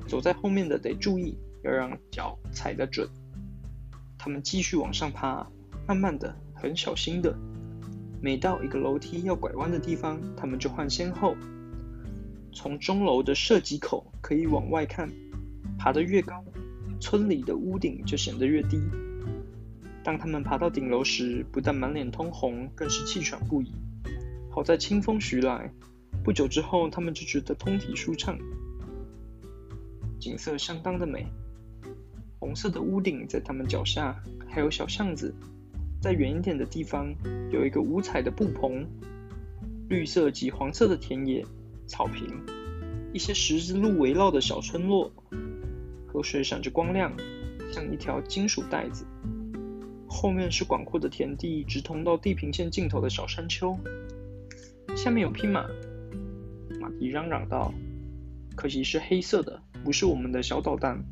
[0.09, 3.06] 走在后面的得注意，要让脚踩得准。
[4.16, 5.46] 他们继续往上爬，
[5.87, 7.37] 慢慢的，很小心的。
[8.22, 11.37] 每到一个楼梯要拐弯的地方，他们就换先后。
[12.50, 15.06] 从钟楼的射击口可以往外看，
[15.78, 16.42] 爬得越高，
[16.98, 18.80] 村里的屋顶就显得越低。
[20.02, 23.70] 当他们爬到顶楼时，不但满脸通红，更是气喘不已。
[24.51, 25.73] 好在清风徐来，
[26.25, 28.37] 不久之后，他们就觉得通体舒畅。
[30.19, 31.25] 景色相当的美，
[32.41, 35.33] 红色的屋顶在他们脚下，还有小巷子。
[36.01, 37.15] 在远一点的地方，
[37.53, 38.87] 有一个五彩的布棚，
[39.89, 41.45] 绿色及黄色的田野、
[41.87, 42.27] 草坪，
[43.13, 45.13] 一些十字路围绕的小村落，
[46.07, 47.15] 河水闪着光亮，
[47.71, 49.07] 像一条金属带子。
[50.09, 53.79] 后面是广阔的田地，直通到地平线尽头的小山丘。
[54.96, 55.66] 下面有匹马，
[56.81, 57.72] 马蹄嚷嚷道
[58.55, 61.03] ：“可惜是黑色的，不是我们的小导弹。”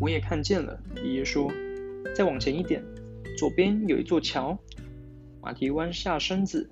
[0.00, 1.50] 我也看见了，爷爷说
[2.14, 2.82] ：“再往前一点。”
[3.36, 4.56] 左边有一座桥，
[5.42, 6.70] 马蹄弯下身子，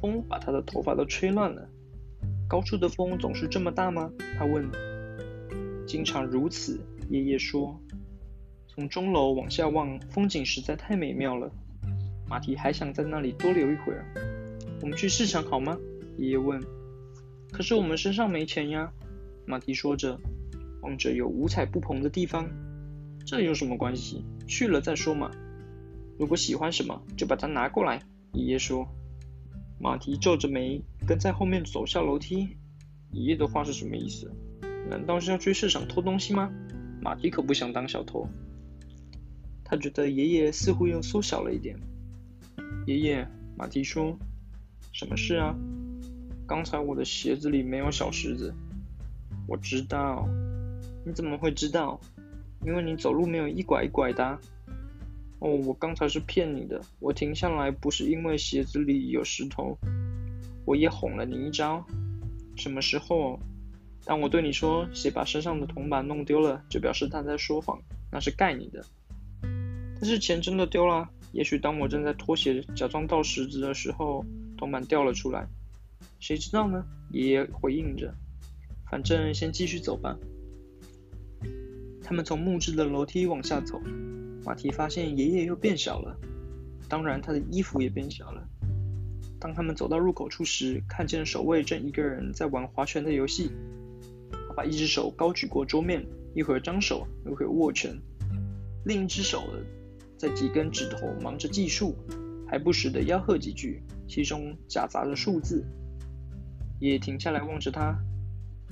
[0.00, 1.68] 风把他的头发都吹乱了。
[2.48, 4.10] 高处的风总是这么大吗？
[4.38, 4.68] 他问。
[5.86, 7.80] 经常如此，爷爷说。
[8.68, 11.50] 从钟楼往下望，风景实在太美妙了。
[12.28, 14.04] 马蹄还想在那里多留一会儿。
[14.80, 15.76] 我们去市场好吗？
[16.16, 16.62] 爷爷问。
[17.52, 18.92] 可是我们身上没钱呀。
[19.46, 20.20] 马蹄说着，
[20.82, 22.48] 望着有五彩布棚的地方。
[23.26, 24.24] 这有什么关系？
[24.46, 25.30] 去了再说嘛。
[26.18, 28.02] 如果喜欢什么，就把它拿过来。
[28.32, 28.86] 爷爷说。
[29.80, 32.56] 马蹄皱着眉，跟在后面走下楼梯。
[33.12, 34.30] 爷爷的话是什么意思？
[34.88, 36.50] 难道是要去市场偷东西吗？
[37.00, 38.28] 马蹄可不想当小偷。
[39.64, 41.78] 他觉得爷爷似乎又缩小了一点。
[42.86, 44.18] 爷爷，马蹄说。
[44.92, 45.54] 什么事啊？
[46.46, 48.54] 刚才我的鞋子里没有小石子。
[49.46, 50.28] 我知道。
[51.04, 52.00] 你怎么会知道？
[52.66, 54.38] 因为你走路没有一拐一拐的。
[55.38, 56.80] 哦，我刚才是骗你的。
[56.98, 59.78] 我停下来不是因为鞋子里有石头，
[60.64, 61.86] 我也哄了你一招。
[62.56, 63.38] 什么时候？
[64.04, 68.84] 当我对你说鞋把身上的铜板弄丢了，就表示他在说谎，那是盖你的。
[69.42, 71.08] 但是钱真的丢了。
[71.32, 74.24] 也许当我正在脱鞋假装倒石子的时候，
[74.58, 75.48] 铜板掉了出来。
[76.20, 76.84] 谁知道呢？
[77.10, 78.12] 爷爷回应着。
[78.90, 80.18] 反正先继续走吧。
[82.02, 83.80] 他们从木质的楼梯往下走。
[84.44, 86.16] 马蹄发现爷爷又变小了，
[86.88, 88.48] 当然，他的衣服也变小了。
[89.38, 93.50] 当他们走到入口处时，看见守卫正一个人在玩划拳的游戏。
[94.48, 97.94] 他把一只手高举过桌面，一会儿张手，一会儿握拳，
[98.86, 99.44] 另一只手
[100.16, 101.94] 在几根指头忙着计数，
[102.46, 105.64] 还不时的吆喝几句，其中夹杂着数字。
[106.80, 107.96] 爷爷停下来望着他：“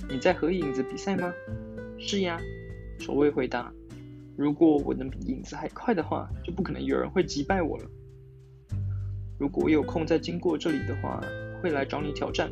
[0.09, 1.31] 你在和影子比赛吗
[1.99, 2.37] ？”“是呀。”
[2.99, 3.71] 守卫回答。
[4.35, 7.85] “如果我能比影子还快的话，就不可能有人会击败我了。”
[9.39, 11.23] 如果我有空再经过这里的话，
[11.61, 12.51] 会来找你挑战。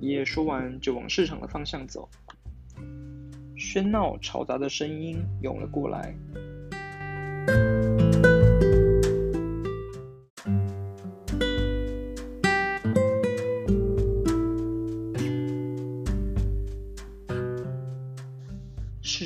[0.00, 2.08] 爷爷说完，就往市场的方向走。
[3.56, 6.14] 喧闹嘈杂的声音涌了过来。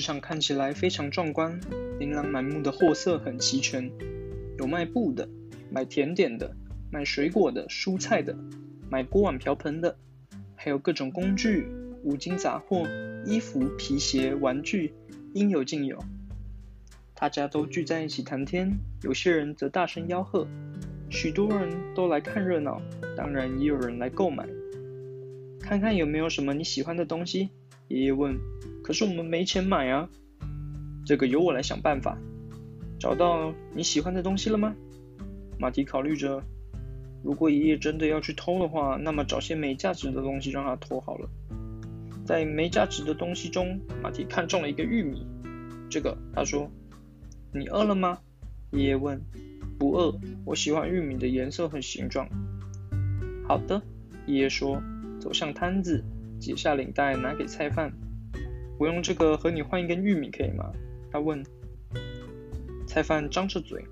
[0.05, 1.59] 场看起来非常壮观，
[1.99, 3.91] 琳琅满目的货色很齐全，
[4.59, 5.27] 有卖布的，
[5.71, 6.55] 卖甜点的。
[6.93, 8.37] 卖水果的、蔬菜的，
[8.89, 9.97] 买锅碗瓢盆的，
[10.55, 11.67] 还有各种工具、
[12.05, 12.87] 五金杂货、
[13.25, 14.95] 衣服、皮鞋、玩具，
[15.33, 15.99] 应有尽有。
[17.15, 20.47] 大家都聚在一起谈天，有些人则大声吆喝。
[21.11, 22.81] 许多人都来看热闹，
[23.17, 24.47] 当然也有人来购买。
[25.59, 27.49] 看看有没有什么你喜欢的东西？
[27.89, 28.39] 爷爷问。
[28.85, 30.09] 可是我们没钱买啊。
[31.05, 32.17] 这个由我来想办法。
[33.01, 34.75] 找到你喜欢的东西了吗？
[35.59, 36.43] 马蹄考虑着。
[37.23, 41.29] 如果爷爷真的要去偷的话，那么找些没价值的东西让他偷好了。
[42.27, 45.27] 在没价值的东西中，马蹄看中了一个玉米。
[45.91, 46.71] 这个，他说
[47.53, 48.19] ：“你饿了吗？”
[48.73, 49.21] 爷爷问。
[49.79, 52.29] “不饿，我喜欢玉米的颜色和形状。”
[53.49, 53.83] 好的，
[54.27, 54.83] 爷爷说，
[55.19, 56.05] 走向摊子，
[56.39, 57.93] 解下领带拿给菜贩。
[58.85, 60.71] “我用这个和你换一根玉米可以吗？”
[61.11, 61.43] 他问。
[62.87, 63.83] 菜贩张着嘴，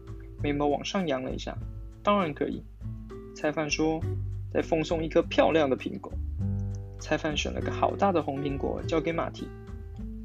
[0.42, 1.56] 眉毛往上扬了一下。
[2.04, 2.62] “当然可以。”
[3.34, 3.98] 菜贩说
[4.52, 6.12] ：“再奉送一颗漂亮的苹果。”
[7.00, 9.48] 菜贩选了个好大的红苹果，交给马蹄，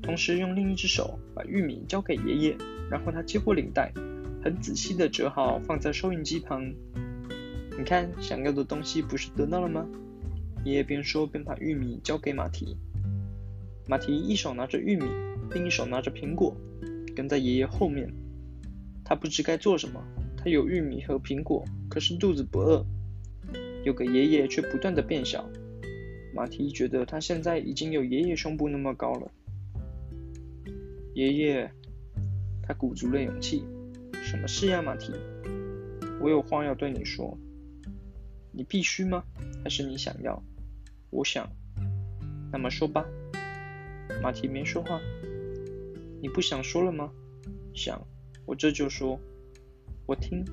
[0.01, 2.57] 同时用另一只手把玉米交给爷爷。
[2.91, 3.91] 然后他接过领带，
[4.43, 6.73] 很仔细地折好，放在收银机旁。
[7.77, 9.87] 你看，想要的东西不是得到了吗？
[10.65, 12.75] 爷爷边说边把玉米交给马蹄。
[13.87, 15.05] 马蹄一手拿着玉米，
[15.51, 16.55] 另一手拿着苹果，
[17.15, 18.11] 跟在爷爷后面。
[19.05, 20.03] 他不知该做什么。
[20.35, 22.85] 他有玉米和苹果，可是肚子不饿。
[23.83, 25.49] 有个爷爷却不断的变小，
[26.35, 29.31] 马蹄觉得他现在已经有爷爷胸部那么高了。
[31.13, 31.71] 爷爷，
[32.61, 33.63] 他鼓足了勇气，
[34.21, 35.13] 什么事呀，马蹄？
[36.21, 37.37] 我有话要对你说。
[38.51, 39.23] 你必须吗？
[39.63, 40.43] 还是你想要？
[41.09, 41.49] 我想。
[42.51, 43.05] 那么说吧。
[44.21, 44.99] 马蹄没说话。
[46.21, 47.11] 你不想说了吗？
[47.73, 48.01] 想，
[48.45, 49.19] 我这就说。
[50.05, 50.43] 我听。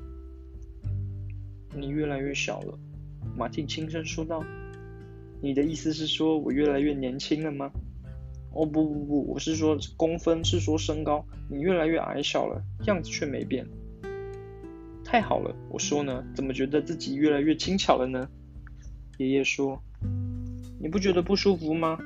[1.77, 2.79] 你越来越小了。
[3.37, 4.45] 马蹄轻声说道
[5.41, 7.71] ：“你的意思是说我越来越年轻了吗
[8.53, 11.25] ？”“哦不不不，我是说公分，是说身高。
[11.49, 13.67] 你越来越矮小了，样子却没变。
[15.05, 18.29] ”“太好了，我说呢，怎么觉得自己越来越轻巧了呢？”
[19.19, 19.81] 爷爷说
[20.81, 21.99] ：“你不觉得不舒服吗？”“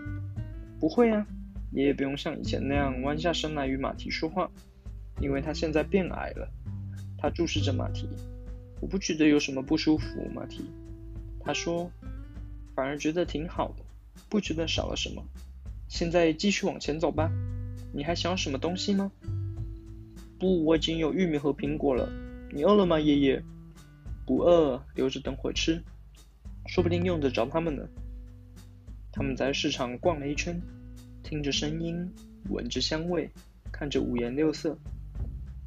[0.79, 1.27] 不会啊。”
[1.71, 4.51] 爷爷不用像以前那样弯下身来与马蹄说话，
[5.21, 6.49] 因为他现在变矮了。
[7.19, 8.09] 他注视着马蹄。
[8.81, 10.65] “我不觉得有什么不舒服，马蹄。”
[11.45, 11.91] 他说
[12.75, 13.85] ：“反而觉得挺好的，
[14.29, 15.23] 不觉得少了什么。
[15.89, 17.31] 现在继续往前走吧。
[17.93, 19.11] 你还想要什么东西吗
[20.39, 22.09] ？”“不，我已经有玉米和苹果了。
[22.53, 23.43] 你饿了吗，爷爷
[24.25, 25.83] ？”“不饿，留着等会吃，
[26.67, 27.83] 说不定用得着它们呢。”
[29.11, 30.63] 他们在市场逛了一圈，
[31.23, 32.11] 听着声音，
[32.49, 33.31] 闻着香味，
[33.71, 34.79] 看着五颜六色，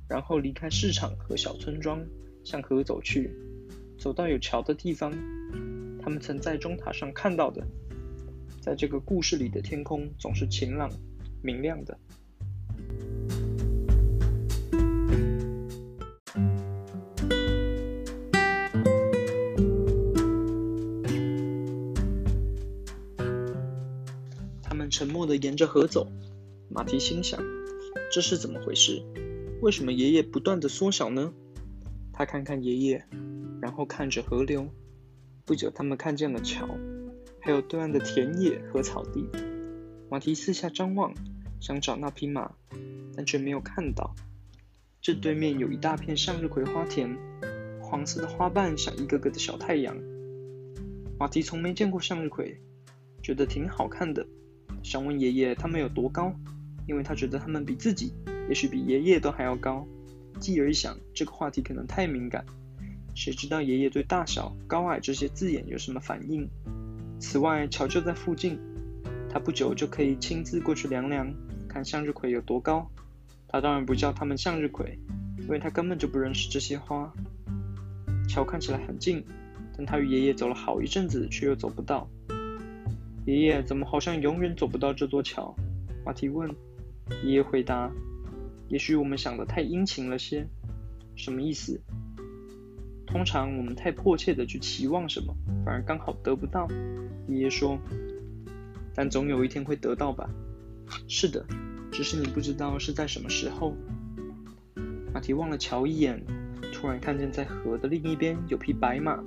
[0.09, 2.03] 然后离开市场和小村庄，
[2.43, 3.29] 向河走去。
[3.97, 5.11] 走到有桥的地方。
[6.03, 7.63] 他们曾在钟塔上看到的，
[8.59, 10.89] 在这个故事里的天空总是晴朗、
[11.43, 11.95] 明亮的。
[25.02, 26.12] 沉默的沿着河走。
[26.70, 27.41] 马蹄心想：
[28.12, 29.02] 这是怎么回事？
[29.60, 31.34] 为什么爷爷不断的缩小呢？
[32.14, 33.04] 他看看爷爷，
[33.60, 34.68] 然后看着河流。
[35.43, 36.70] 不久，他们看见了桥，
[37.39, 39.28] 还有对岸的田野和草地。
[40.08, 41.16] 马蹄四下张望，
[41.60, 42.52] 想找那匹马，
[43.16, 44.14] 但却没有看到。
[45.02, 47.18] 这对面有一大片向日葵花田，
[47.82, 49.97] 黄色的花瓣像一个个的小太阳。
[51.18, 52.62] 马蹄从没见过向日葵，
[53.24, 54.28] 觉得挺好看的，
[54.84, 56.34] 想问爷爷他们有多高，
[56.88, 58.13] 因为他觉得他们比自己，
[58.47, 59.86] 也许比爷爷都还要高。
[60.39, 62.43] 继而一想，这个话题可能太敏感。
[63.13, 66.47] 谁知道爷爷对大小、高矮这些字眼有什么反应？
[67.19, 68.57] 此外，乔就在附近，
[69.29, 71.32] 他不久就可以亲自过去量量，
[71.67, 72.89] 看向日葵有多高。
[73.47, 74.97] 他当然不叫他们向日葵，
[75.39, 77.13] 因为他根本就不认识这些花。
[78.27, 79.23] 乔看起来很近，
[79.77, 82.09] 但他与爷爷走了好一阵子，却又走不到。
[83.26, 85.55] 爷爷怎么好像永远走不到这座桥？
[86.05, 86.49] 马蹄问。
[87.24, 87.91] 爷爷回答
[88.67, 90.47] ：“也许我们想的太殷勤了些。”
[91.15, 91.80] 什么意思？
[93.05, 96.67] 通常我们太迫切的去期望什么，反而刚好得不到。
[97.28, 97.78] 爷爷说
[98.95, 100.30] ：“但总有一天会得到吧？”
[101.07, 101.45] 是的，
[101.91, 103.76] 只是你不知道是在什么时候。
[105.13, 106.24] 马蹄望了桥一眼，
[106.74, 109.22] 突然看见在河的另一边有匹白马，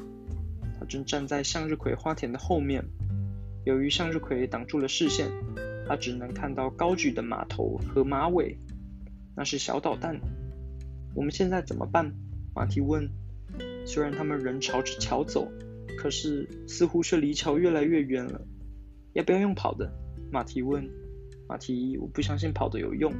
[0.78, 2.84] 它正站在向日葵花田的后面。
[3.64, 5.30] 由于向日葵挡住了视线，
[5.88, 8.58] 他只能看到高举的马头和马尾。
[9.34, 10.20] 那是小导弹。
[11.14, 12.12] 我们现在怎么办？
[12.54, 13.08] 马蹄问。
[13.86, 15.50] 虽然他们仍朝着桥走，
[15.98, 18.40] 可是似乎是离桥越来越远了。
[19.12, 19.90] 要不要用跑的？
[20.30, 20.88] 马蹄问。
[21.48, 23.12] 马蹄，我不相信跑的有用。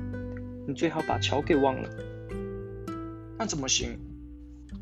[0.67, 1.89] 你最好把桥给忘了。
[3.39, 3.99] 那怎么行？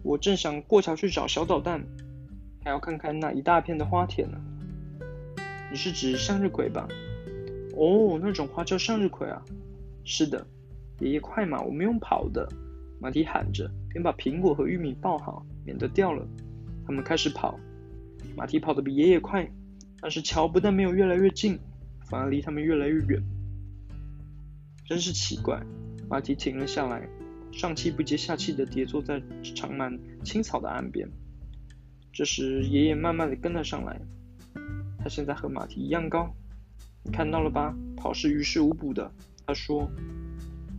[0.02, 1.84] 我正想过桥去找小导弹，
[2.64, 4.38] 还要看看那一大片的花田呢。
[5.73, 6.87] 你是指向日葵吧？
[7.75, 9.43] 哦，那种花叫向日葵啊。
[10.05, 10.47] 是的。
[11.01, 12.47] 爷爷快嘛，我们用跑的。
[13.01, 16.29] 马蹄喊着，便把苹果和玉米抱好，免得掉了。
[16.87, 17.59] 他们开始跑，
[18.37, 19.51] 马蹄跑得比爷爷快，
[19.99, 21.59] 但是桥不但没有越来越近，
[22.05, 23.23] 反而离他们越来越远。
[24.85, 25.59] 真是奇怪！
[26.07, 27.09] 马蹄停了下来，
[27.51, 29.23] 上气不接下气地跌坐在
[29.55, 31.09] 长满青草的岸边。
[32.12, 33.99] 这时，爷爷慢慢地跟了上来。
[35.03, 36.32] 他现在和马蹄一样高，
[37.03, 37.74] 你看到了吧？
[37.96, 39.11] 跑是于事无补的。
[39.46, 39.90] 他说：“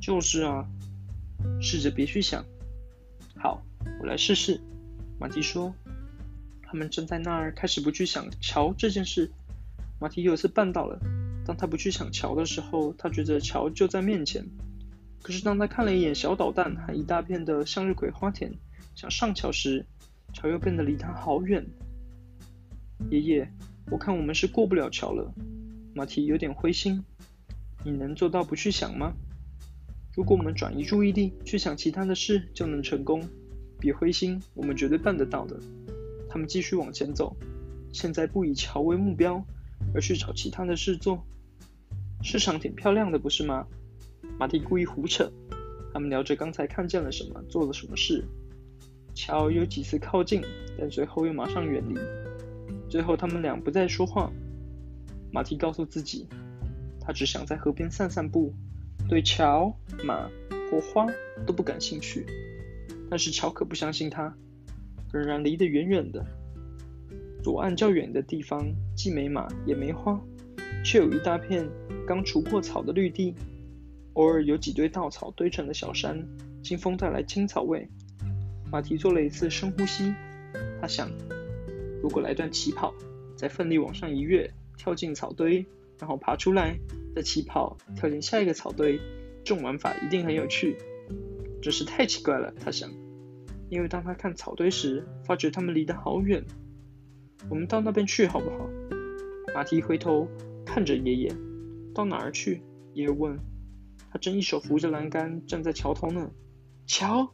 [0.01, 0.65] 就是啊。”
[1.59, 2.45] 试着别去想。
[3.35, 3.61] 好，
[3.99, 4.61] 我来试试。
[5.19, 5.73] 马蹄说。
[6.61, 9.29] 他们正在那儿开始不去想桥这件事。
[9.99, 10.99] 马蹄有次绊倒了。
[11.45, 14.43] 当他不去想桥的时候，他觉得桥就在面前。
[15.21, 18.51] 可是当他看了一眼小导弹和一大片的向日葵花田，
[18.95, 19.85] 想上桥时，
[20.33, 21.63] 桥又变得离他好远。
[23.11, 23.51] 爷爷，
[23.91, 25.33] 我看我们是过不了桥了。
[25.93, 27.03] 马蹄有点灰心。
[27.85, 29.13] 你能做到不去想吗？
[30.15, 33.27] 如果我们转移注意力去想其他的事，就能成功。
[33.79, 35.59] 别灰心，我们绝对办得到的。
[36.29, 37.35] 他们继续往前走，
[37.91, 39.43] 现在不以桥为目标，
[39.93, 41.25] 而去找其他的事做。
[42.21, 43.67] 市场挺漂亮的，不是吗？
[44.39, 45.29] 马蒂故意胡扯。
[45.93, 48.23] 他们聊着刚才看见了什么，做了什么事。
[49.13, 50.41] 乔有几次靠近，
[50.79, 51.95] 但随后又马上远离。
[52.93, 54.31] 最后，他们俩不再说话。
[55.31, 56.27] 马蒂告诉自己，
[57.01, 58.53] 他只想在河边散散步。
[59.09, 60.29] 对桥、马
[60.69, 61.07] 或花
[61.43, 62.23] 都不感兴趣，
[63.09, 64.31] 但是乔可不相信他，
[65.11, 66.23] 仍然离得远远的。
[67.41, 68.63] 左岸较远的地方
[68.95, 70.21] 既没马也没花，
[70.85, 71.67] 却有一大片
[72.05, 73.33] 刚除过草的绿地，
[74.13, 76.23] 偶尔有几堆稻草堆成的小山，
[76.61, 77.89] 清风带来青草味。
[78.71, 80.13] 马蹄做了一次深呼吸，
[80.79, 81.09] 他想，
[82.03, 82.93] 如果来段起跑，
[83.35, 85.65] 再奋力往上一跃，跳进草堆。
[85.99, 86.77] 然后爬出来，
[87.15, 88.99] 再起跑，跳进下一个草堆，
[89.45, 90.75] 这种玩法一定很有趣。
[91.61, 92.91] 真是太奇怪了，他想。
[93.69, 96.43] 因为当他看草堆时，发觉他们离得好远。
[97.49, 98.67] 我们到那边去好不好？
[99.55, 100.27] 马蹄回头
[100.65, 101.33] 看着爷爷。
[101.95, 102.61] 到哪儿去？
[102.93, 103.39] 爷爷问。
[104.11, 106.31] 他正一手扶着栏杆站在桥头呢。
[106.85, 107.31] 瞧！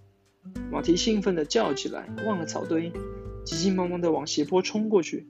[0.70, 2.92] 马蹄兴奋地叫起来，忘了草堆，
[3.50, 5.28] 急急忙忙地往斜坡冲过去。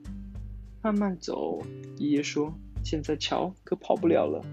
[0.82, 1.62] 慢慢走，
[1.96, 2.52] 爷爷说。
[2.84, 4.44] 现在桥可跑不了了。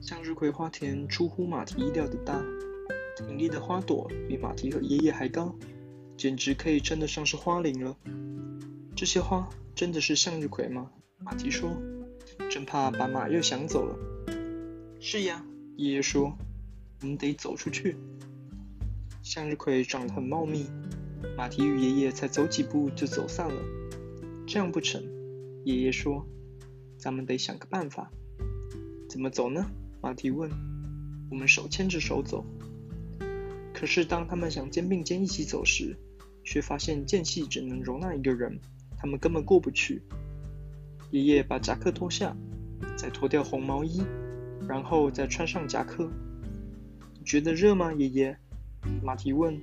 [0.00, 2.44] 向日葵花田出乎马蹄意料的大，
[3.16, 5.54] 挺立的花朵比马蹄和爷爷还高，
[6.16, 7.96] 简直可以称得上是花林了。
[8.94, 10.90] 这些花真的是向日葵吗？
[11.18, 11.70] 马蹄说，
[12.50, 13.96] 真怕把马又想走了。
[15.00, 15.44] 是呀，
[15.76, 16.36] 爷爷说，
[17.00, 17.96] 我们得走出去。
[19.22, 20.66] 向日葵长得很茂密，
[21.36, 23.62] 马蹄与爷爷才走几步就走散了。
[24.46, 25.02] 这样不成，
[25.64, 26.26] 爷爷说，
[26.98, 28.10] 咱们得想个办法。
[29.08, 29.66] 怎么走呢？
[30.00, 30.50] 马蹄问。
[31.30, 32.44] 我们手牵着手走。
[33.72, 35.96] 可是当他们想肩并肩一起走时，
[36.44, 38.60] 却发现间隙只能容纳一个人，
[39.02, 40.00] 他们根本过不去。
[41.10, 42.36] 爷爷把夹克脱下，
[42.96, 44.00] 再脱掉红毛衣。
[44.68, 46.08] 然后再穿上夹克。
[47.24, 48.38] 觉得热吗，爷爷？
[49.02, 49.60] 马蹄问。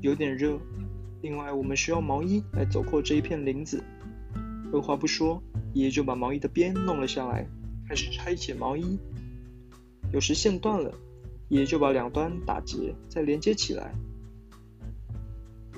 [0.00, 0.56] 有点热。
[1.20, 3.82] 另外，我们需要毛衣来走过这一片林子。
[4.72, 5.42] 二话不说，
[5.72, 7.44] 爷爷就把毛衣的边弄了下来，
[7.88, 8.96] 开始拆解毛衣。
[10.12, 10.94] 有时线断了，
[11.48, 13.92] 爷爷就把两端打结，再连接起来。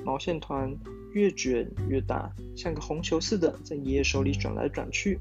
[0.04, 0.76] 毛线团
[1.16, 5.18] 越卷越大，像个红球似的，在爷爷手里转来转去。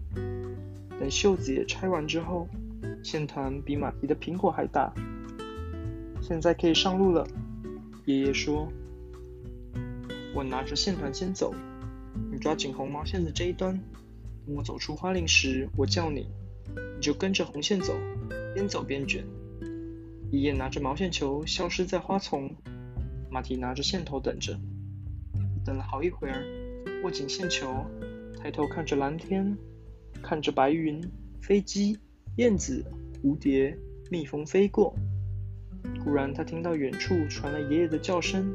[0.99, 2.49] 等袖子也拆完之后，
[3.01, 4.93] 线团比马蹄的苹果还大。
[6.21, 7.25] 现在可以上路了，
[8.03, 8.67] 爷爷说。
[10.33, 11.55] 我拿着线团先走，
[12.29, 13.79] 你抓紧红毛线的这一端。
[14.45, 16.27] 等我走出花林时，我叫你，
[16.75, 17.93] 你就跟着红线走，
[18.53, 19.23] 边走边卷。
[20.29, 22.53] 爷爷拿着毛线球消失在花丛，
[23.31, 24.59] 马蹄拿着线头等着。
[25.65, 26.45] 等了好一会儿，
[27.03, 27.83] 握紧线球，
[28.39, 29.57] 抬头看着蓝天，
[30.21, 31.01] 看着白云、
[31.41, 31.97] 飞机、
[32.37, 32.85] 燕子、
[33.23, 33.75] 蝴蝶、
[34.11, 34.95] 蜜蜂飞过。
[35.95, 38.53] 突然，他听到远处传来爷爷的叫声。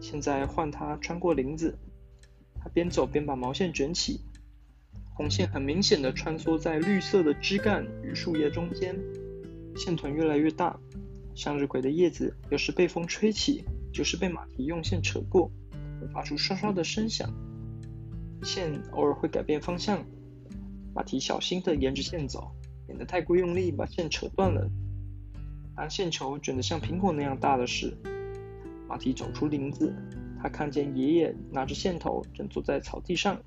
[0.00, 1.78] 现在换他穿过林子，
[2.60, 4.20] 他边走边把毛线卷起，
[5.14, 8.98] 红线很明显的穿梭在绿色的枝干与树叶中间，
[9.76, 10.76] 线团越来越大。
[11.36, 15.50] 向日葵的叶子有时被风吹起，就是被马蹄用线扯过，
[16.00, 17.32] 会发出刷刷的声响。
[18.42, 20.04] 线偶尔会改变方向，
[20.94, 22.50] 马蹄小心的沿着线走，
[22.86, 24.70] 免得太过用力把线扯断了。
[25.76, 27.96] 当线球卷得像苹果那样大的时，
[28.88, 29.94] 马蹄走出林子，
[30.40, 33.40] 他看见爷爷拿着线头，正坐在草地上。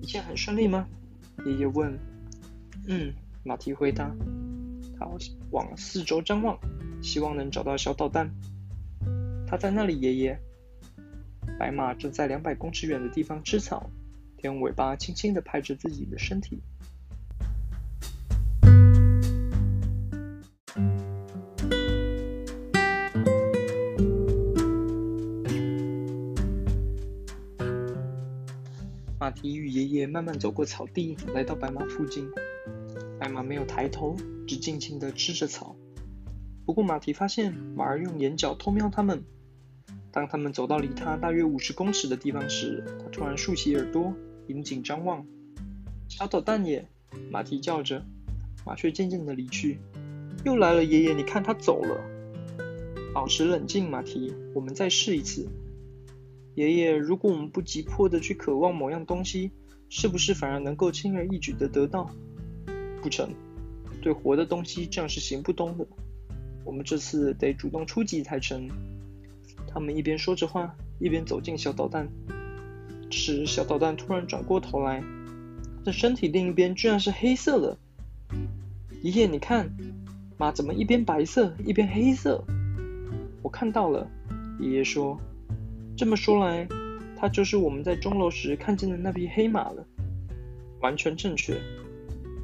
[0.00, 0.86] 一切很顺利吗？
[1.44, 1.98] 爷爷问。
[2.86, 3.12] 嗯，
[3.44, 4.14] 马蹄回答。
[4.98, 5.08] 他
[5.50, 6.56] 往四周张望，
[7.02, 8.32] 希望能找到小导弹。
[9.46, 10.40] 他在那里，爷爷。
[11.62, 13.88] 白马正在两百公尺远的地方吃草，
[14.42, 16.60] 用尾巴轻轻地拍着自己的身体。
[29.20, 32.28] 马蹄与爷爷慢慢走过草地，来到白马附近。
[33.20, 34.16] 白马没有抬头，
[34.48, 35.76] 只静静地吃着草。
[36.66, 39.22] 不过马蹄发现马儿用眼角偷瞄他们。
[40.12, 44.14] 当他们走到离他大约五十公尺的地方时，他突然竖起耳朵，
[44.48, 45.26] 引颈张望。
[46.08, 46.86] 小捣蛋也！
[47.30, 48.04] 马蹄叫着，
[48.66, 49.78] 麻雀渐渐地离去。
[50.44, 51.98] 又来了，爷爷，你看他走了。
[53.14, 55.48] 保持冷静，马蹄，我们再试一次。
[56.54, 59.50] 爷爷，如果我们不急迫的去渴望某样东西，
[59.88, 62.10] 是不是反而能够轻而易举的得到？
[63.00, 63.30] 不成，
[64.02, 65.86] 对活的东西这样是行不通的。
[66.64, 68.68] 我们这次得主动出击才成。
[69.72, 72.08] 他们一边说着话，一边走进小导弹。
[73.08, 75.00] 这时，小导弹突然转过头来，
[75.78, 77.78] 他的身体另一边居然是黑色的。
[79.02, 79.70] 爷爷，你看，
[80.38, 82.44] 马怎么一边白色一边黑色？
[83.42, 84.06] 我看到了，
[84.60, 85.18] 爷爷说。
[85.96, 86.66] 这么说来，
[87.16, 89.86] 它就是我们在钟楼时看见的那匹黑马了。
[90.80, 91.60] 完全正确，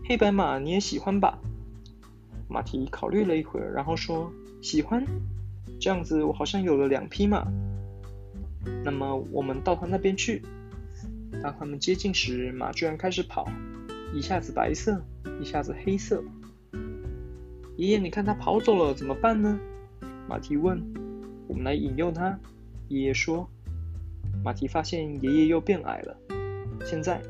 [0.07, 1.39] 黑白马你也喜欢吧？
[2.49, 5.05] 马蹄考虑了一会儿，然后说：“喜欢。”
[5.81, 7.47] 这样子，我好像有了两匹马。
[8.85, 10.43] 那么，我们到他那边去。
[11.43, 13.49] 当他们接近时，马居然开始跑，
[14.13, 15.01] 一下子白色，
[15.41, 16.23] 一下子黑色。
[17.77, 19.59] 爷爷，你看他跑走了，怎么办呢？
[20.29, 20.83] 马蹄问。
[21.47, 22.39] 我们来引诱他。
[22.89, 23.49] 爷爷说
[24.45, 26.17] ：“马蹄发现爷爷又变矮了。
[26.85, 27.23] 现在，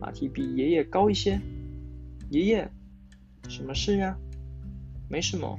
[0.00, 1.40] 马蹄比爷爷高一些。
[2.30, 2.70] 爷爷，
[3.48, 4.16] 什么事呀？
[5.10, 5.58] 没什么。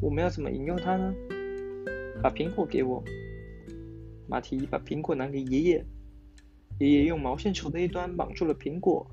[0.00, 1.14] 我们要怎么引诱他呢？
[2.22, 3.02] 把苹果给我。”
[4.28, 5.84] 马蹄把苹果拿给爷爷。
[6.78, 9.06] 爷爷用毛线球的一端绑住了苹果，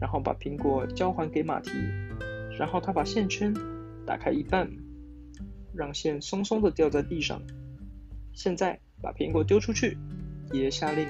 [0.00, 1.70] 然后把苹果交还给马蹄。
[2.58, 3.52] 然后他把线圈
[4.06, 4.70] 打开一半，
[5.74, 7.42] 让线松松的掉在地上。
[8.32, 8.78] 现在。
[9.02, 9.98] 把苹果丢出去，
[10.52, 11.08] 爷爷下令。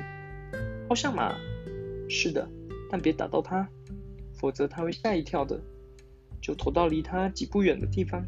[0.89, 1.37] 抛向马，
[2.09, 2.49] 是的，
[2.91, 3.69] 但别打到它，
[4.33, 5.61] 否则它会吓一跳的。
[6.41, 8.27] 就投到离它几步远的地方，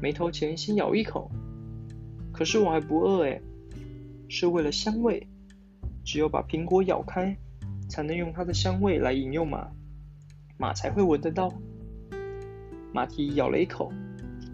[0.00, 1.30] 没投前先咬一口。
[2.34, 3.40] 可是我还不饿哎，
[4.28, 5.28] 是为了香味，
[6.04, 7.36] 只有把苹果咬开，
[7.88, 9.70] 才能用它的香味来引诱马，
[10.58, 11.54] 马才会闻得到。
[12.92, 13.92] 马蹄咬了一口，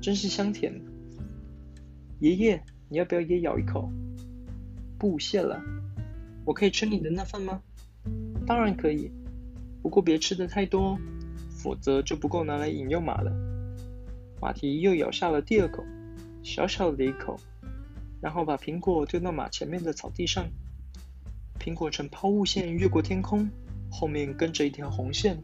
[0.01, 0.78] 真是香甜。
[2.20, 3.91] 爷爷，你要不要也咬一口？
[4.99, 5.59] 不谢了，
[6.45, 7.62] 我可以吃你的那份吗？
[8.47, 9.11] 当然可以，
[9.83, 10.99] 不过别吃的太多，
[11.49, 13.33] 否则就不够拿来引诱马了。
[14.39, 15.83] 马蹄又咬下了第二口，
[16.43, 17.39] 小小的一口，
[18.20, 20.46] 然后把苹果丢到马前面的草地上。
[21.58, 23.48] 苹果呈抛物线越过天空，
[23.90, 25.42] 后面跟着一条红线。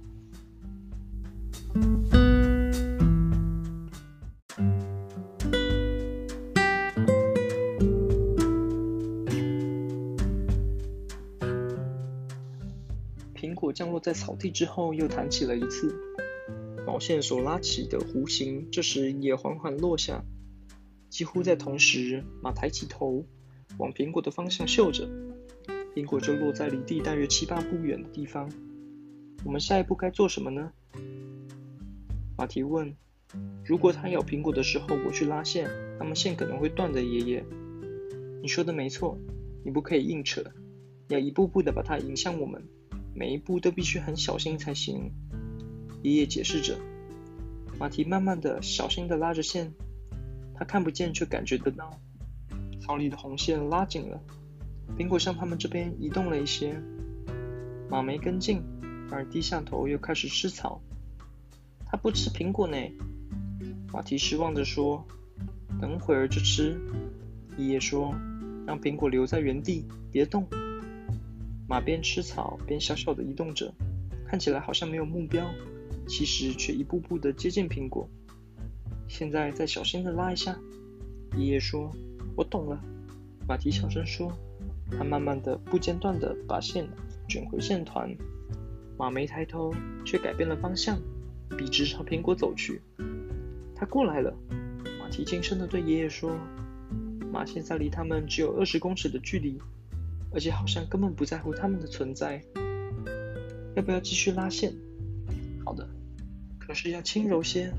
[13.34, 15.94] 苹果降落在草地之后，又弹起了一次。
[16.86, 20.24] 毛线所拉起的弧形，这时也缓缓落下。
[21.16, 23.24] 几乎在同时，马抬起头，
[23.78, 25.08] 往苹果的方向嗅着，
[25.94, 28.52] 苹果就落在离地大约七八步远的地方。
[29.42, 30.70] 我们下一步该做什么呢？
[32.36, 32.94] 马提问。
[33.64, 37.02] 如果他咬苹果的时候我去拉线，那么线可能会断的。
[37.02, 37.42] 爷爷，
[38.42, 39.18] 你说的没错，
[39.64, 40.44] 你不可以硬扯，
[41.08, 42.62] 要一步步的把它引向我们，
[43.14, 45.10] 每一步都必须很小心才行。
[46.02, 46.76] 爷爷解释着。
[47.78, 49.72] 马蹄慢慢的、小心的拉着线。
[50.59, 52.00] 他看不见，却感觉得到，
[52.80, 54.20] 草里的红线拉紧了，
[54.96, 56.80] 苹果向他们这边移动了一些。
[57.90, 58.62] 马没跟进，
[59.09, 60.80] 反而低下头又开始吃草。
[61.84, 62.76] 他不吃苹果呢。
[63.92, 65.07] 马蹄失望地说
[65.80, 66.76] ：“等会儿就吃。”
[67.57, 68.14] 爷爷说
[68.66, 70.46] ：“让苹果留在原地，别动。”
[71.68, 73.72] 马边吃草边小小的移动着，
[74.26, 75.48] 看起来好像没有目标，
[76.09, 78.09] 其实却一步步的接近苹果。
[79.09, 80.59] 现在再小心的拉一下，
[81.36, 81.90] 爷爷说
[82.36, 82.80] ：“我懂了。”
[83.48, 84.32] 马蹄小声说
[84.90, 86.88] ：“他慢慢的、不间断的把线
[87.28, 88.14] 卷回线团。”
[88.98, 90.98] 马没抬头，却改变了方向，
[91.57, 92.80] 笔直朝苹果走去。
[93.74, 94.34] 他过来了，
[94.98, 96.36] 马蹄轻声的对爷爷说
[97.32, 99.61] ：“马现在离他们只有二十公尺的距离，
[100.32, 102.42] 而且好像根本不在乎他们的存在。
[103.74, 104.74] 要不要继续拉线
[105.64, 105.88] ？”“好的，
[106.59, 107.72] 可是要轻柔些。”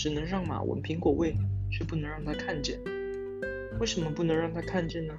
[0.00, 1.36] 只能让马闻苹果味，
[1.70, 2.80] 却不能让它看见。
[3.78, 5.12] 为什么不能让它看见呢？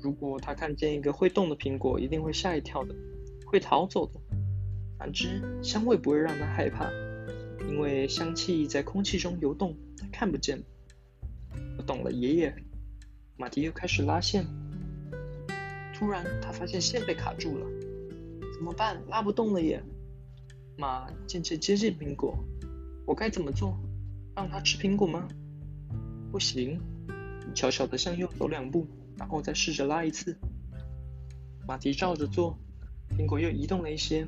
[0.00, 2.94] 如果它看见一个会动的苹果，一定会吓一跳的，
[3.44, 4.18] 会逃走的。
[4.98, 6.90] 反之，香味不会让它害怕，
[7.68, 10.58] 因为香气在空气中游动，它看不见。
[11.76, 12.54] 我懂了，爷爷。
[13.36, 14.46] 马蹄又开始拉线。
[15.92, 17.66] 突然，他发现线被卡住了，
[18.54, 18.98] 怎么办？
[19.10, 19.82] 拉不动了耶！
[20.78, 22.34] 马渐渐接近苹果。
[23.06, 23.78] 我该怎么做？
[24.34, 25.28] 让他吃苹果吗？
[26.32, 26.80] 不行，
[27.54, 28.86] 悄悄地向右走两步，
[29.16, 30.36] 然后再试着拉一次。
[31.66, 32.58] 马蹄照着做，
[33.16, 34.26] 苹果又移动了一些。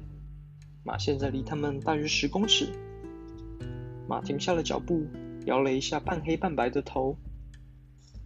[0.85, 2.73] 马现在离他们大约十公尺。
[4.09, 5.07] 马停下了脚步，
[5.45, 7.19] 摇了一下半黑半白的头。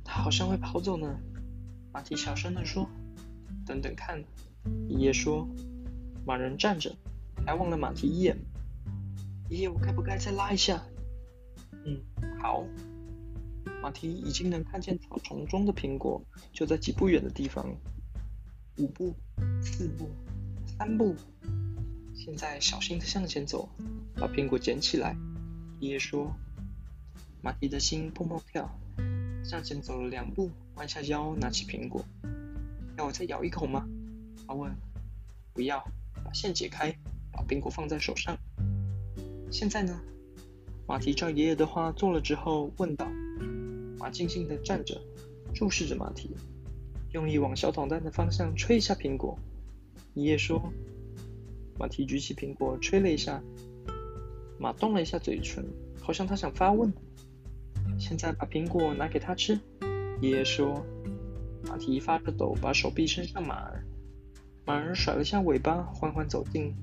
[0.05, 1.18] 他好像会跑走呢。
[1.92, 2.88] 马蹄小声地说
[3.66, 4.22] ：“等等看。”
[4.88, 5.48] 爷爷说
[6.24, 6.94] ：“马人站着，
[7.46, 8.36] 还望了马蹄一眼。”
[9.53, 10.82] 爷爷，我该不该再拉一下？
[11.84, 12.00] 嗯，
[12.40, 12.64] 好。
[13.82, 16.22] 马蹄已经能看见草丛中的苹果，
[16.55, 17.68] 就在几步远的地方。
[18.78, 19.14] 五步，
[19.61, 20.09] 四步，
[20.66, 21.14] 三步。
[22.14, 23.68] 现在小心的向前走，
[24.14, 25.14] 把苹果捡起来。
[25.80, 26.32] 爷爷说。
[27.42, 28.70] 马蹄的心砰砰跳，
[29.44, 32.03] 向前走了两步，弯下腰拿起苹果。
[32.96, 33.86] 要我再咬一口吗？
[34.46, 34.72] 他问。
[35.53, 35.84] 不要，
[36.24, 36.96] 把线解开，
[37.30, 38.38] 把苹果放在手上。
[39.53, 40.00] 现在呢？
[40.86, 43.07] 马蹄照爷爷的话做了之后，问道
[44.00, 44.98] ：“马静静的站着，
[45.55, 46.34] 注视着马蹄，
[47.12, 49.38] 用力往小桶蛋的方向吹一下苹果。”
[50.14, 50.72] 爷爷说
[51.78, 53.42] ：“马蹄举起苹果，吹了一下，
[54.59, 55.62] 马动了一下嘴唇，
[56.00, 56.90] 好像他想发问。
[57.98, 59.61] 现在把苹果拿给他吃。”
[60.22, 60.82] 爷爷说。
[61.68, 63.84] 马蹄发着抖，把手臂伸向马儿，
[64.66, 66.74] 马儿甩了下尾巴，缓缓走近。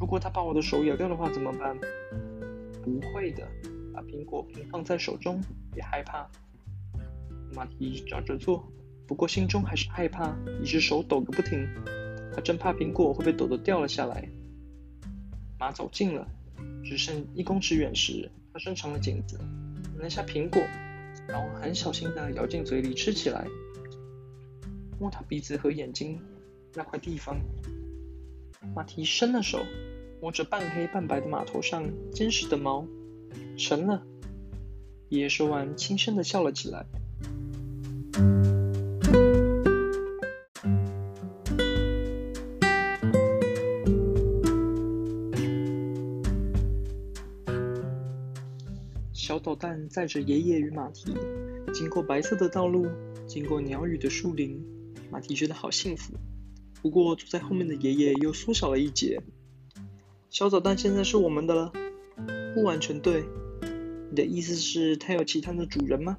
[0.00, 1.78] 如果他把我的手咬掉的话怎么办？
[2.82, 3.46] 不会的，
[3.92, 5.40] 把苹果平放在手中，
[5.70, 6.26] 别害怕。
[7.54, 8.66] 马蹄照着做，
[9.06, 11.68] 不过心中还是害怕，一只手抖个不停。
[12.34, 14.26] 他真怕苹果会被抖得掉了下来。
[15.58, 16.26] 马走近了，
[16.82, 19.38] 只剩一公尺远时，他伸长了颈子，
[20.00, 20.62] 拿下苹果，
[21.28, 23.46] 然后很小心地咬进嘴里吃起来，
[24.98, 26.18] 摸他鼻子和眼睛
[26.74, 27.38] 那块地方。
[28.74, 29.62] 马蹄伸了手。
[30.20, 32.86] 摸着半黑半白的马头上坚实的毛，
[33.56, 34.02] 成了。
[35.08, 36.84] 爷爷说完，轻声的笑了起来。
[49.12, 51.14] 小导弹载着爷爷与马蹄，
[51.72, 52.86] 经过白色的道路，
[53.26, 54.62] 经过鸟语的树林，
[55.10, 56.12] 马蹄觉得好幸福。
[56.82, 59.22] 不过坐在后面的爷爷又缩小了一截。
[60.30, 61.72] 小导弹现在是我们的了，
[62.54, 63.24] 不完全对。
[64.10, 66.18] 你的意思是它有其他的主人吗？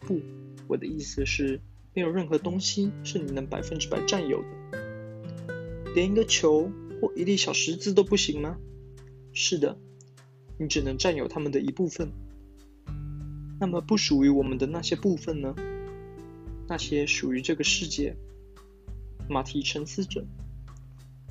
[0.00, 0.20] 不，
[0.68, 1.58] 我的意思是
[1.94, 6.70] 没有任何东西是你能百分之百占有的，连一个球
[7.00, 8.58] 或一粒小石子都不行吗？
[9.32, 9.78] 是的，
[10.58, 12.12] 你只能占有它们的一部分。
[13.58, 15.54] 那么不属于我们的那些部分呢？
[16.68, 18.14] 那些属于这个世界。
[19.26, 20.22] 马蹄沉思着。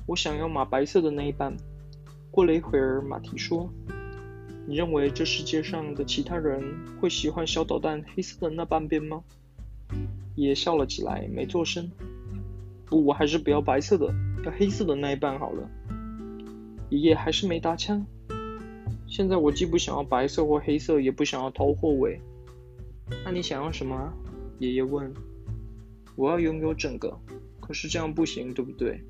[0.06, 1.56] 我想要马白色的那一半。
[2.32, 3.70] 过了一会儿，马蹄说
[4.66, 6.64] ：“你认为这世界上的其他人
[6.98, 9.22] 会喜欢小导弹黑色的那半边吗？”
[10.34, 11.90] 爷爷笑了起来，没做声。
[12.86, 14.14] 不，我还是不要白色的，
[14.46, 15.68] 要黑色的那一半好了。
[16.88, 18.02] 爷爷还是没搭腔。
[19.06, 22.18] 现在我既不想要白色或黑色，也不想要头或尾。
[23.26, 24.10] 那你想要什么？
[24.58, 25.12] 爷爷问。
[26.16, 27.14] 我要拥有整个，
[27.60, 29.02] 可是这样不行，对不对？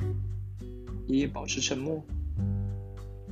[1.06, 2.02] 爷爷保持沉默。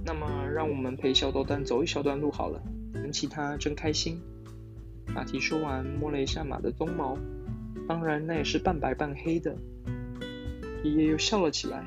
[0.05, 2.61] 那么，让我们陪小豆蛋走一小段路好了，
[2.95, 4.21] 闻起它真开心。
[5.15, 7.17] 马蹄说完，摸了一下马的鬃毛，
[7.89, 9.55] 当然那也是半白半黑的。
[10.83, 11.85] 爷爷又笑了起来，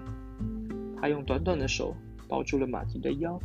[1.01, 1.95] 他用短短的手
[2.27, 3.39] 抱住了马蹄的腰。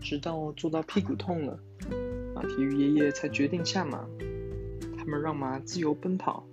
[0.00, 1.58] 直到坐到屁股痛了。
[2.36, 4.06] 马蹄与爷爷才决定下马，
[4.98, 6.46] 他们让马自由奔跑。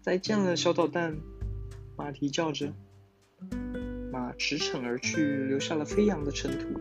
[0.00, 1.18] 再见了，小捣蛋！
[1.96, 2.72] 马蹄叫着，
[4.12, 6.80] 马驰骋而去，留下了飞扬的尘土。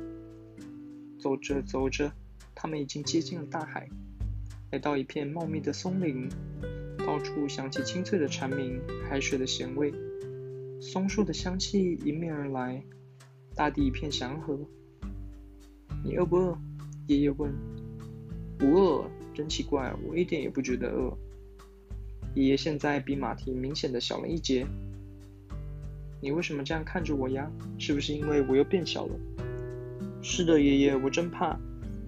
[1.20, 2.11] 走着走着，
[2.53, 3.89] 他们已经接近了大海，
[4.72, 6.30] 来到一片茂密的松林，
[6.99, 9.91] 到处响起清脆的蝉鸣，海水的咸味，
[10.80, 12.84] 松树的香气迎面而来，
[13.55, 14.55] 大地一片祥和。
[16.03, 16.55] 你饿不饿？
[17.08, 17.53] 爷爷问
[18.58, 21.16] ：“不饿，真奇怪，我一点也不觉得饿。”
[22.34, 24.66] 爷爷现在比马蹄明显的小了一截。
[26.22, 27.51] 你为什么这样看着我呀？
[27.78, 29.14] 是不是因为我又变小了？
[30.24, 31.60] 是的，爷爷，我真怕，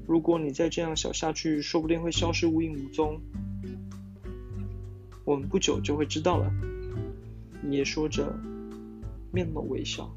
[0.07, 3.21] 如果你再这样小下去，说不定会消失无影无踪。
[5.23, 6.51] 我们不久就会知道了。
[7.69, 8.35] 爷爷说着，
[9.31, 10.11] 面露微笑。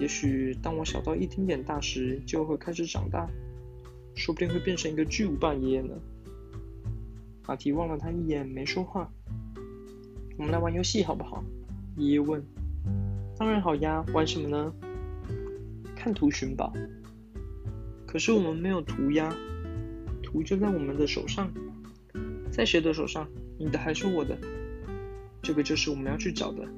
[0.00, 3.28] 也许当我小到一丁点大时，就会开始长大。
[4.20, 5.94] 说不定会变成一个巨无霸爷爷呢。
[7.46, 9.10] 马蹄望了他一眼，没说话。
[10.36, 11.42] 我们来玩游戏好不好？
[11.96, 12.44] 爷爷问。
[13.38, 14.74] 当然好呀，玩什么呢？
[15.96, 16.70] 看图寻宝。
[18.06, 19.34] 可是我们没有图呀，
[20.22, 21.50] 图就在我们的手上，
[22.52, 23.26] 在谁的手上？
[23.58, 24.36] 你的还是我的？
[25.40, 26.68] 这个就是我们要去找的，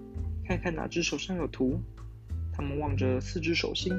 [0.46, 1.80] 看看哪只手上有图。
[2.52, 3.92] 他们望着四只手心，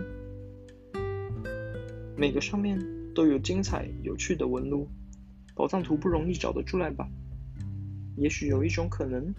[2.15, 3.02] 每个上面。
[3.14, 4.88] 都有精彩有趣的纹路，
[5.55, 7.07] 宝藏图不容易找得出来吧？
[8.16, 9.34] 也许有一种可能，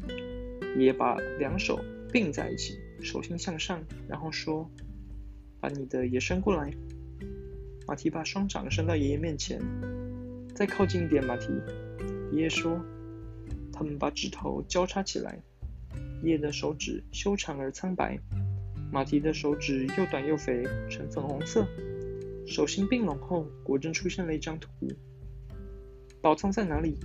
[0.77, 1.81] 也把两手
[2.13, 4.71] 并在一起，手心向上，然后说
[5.61, 6.73] ：“把你的也伸过来。”
[7.87, 9.61] 马蹄把双掌伸到爷爷面前，
[10.55, 11.49] 再靠近一点，马蹄。
[12.33, 12.81] 爷爷说
[13.73, 15.39] ：“他们把指头交叉起来，
[16.23, 18.19] 爷爷的手指修长而苍白，
[18.91, 21.67] 马蹄的手指又短又肥，呈粉红色。”
[22.47, 24.69] 手心并拢后，果真出现了一张图。
[26.21, 26.99] 宝藏在哪里？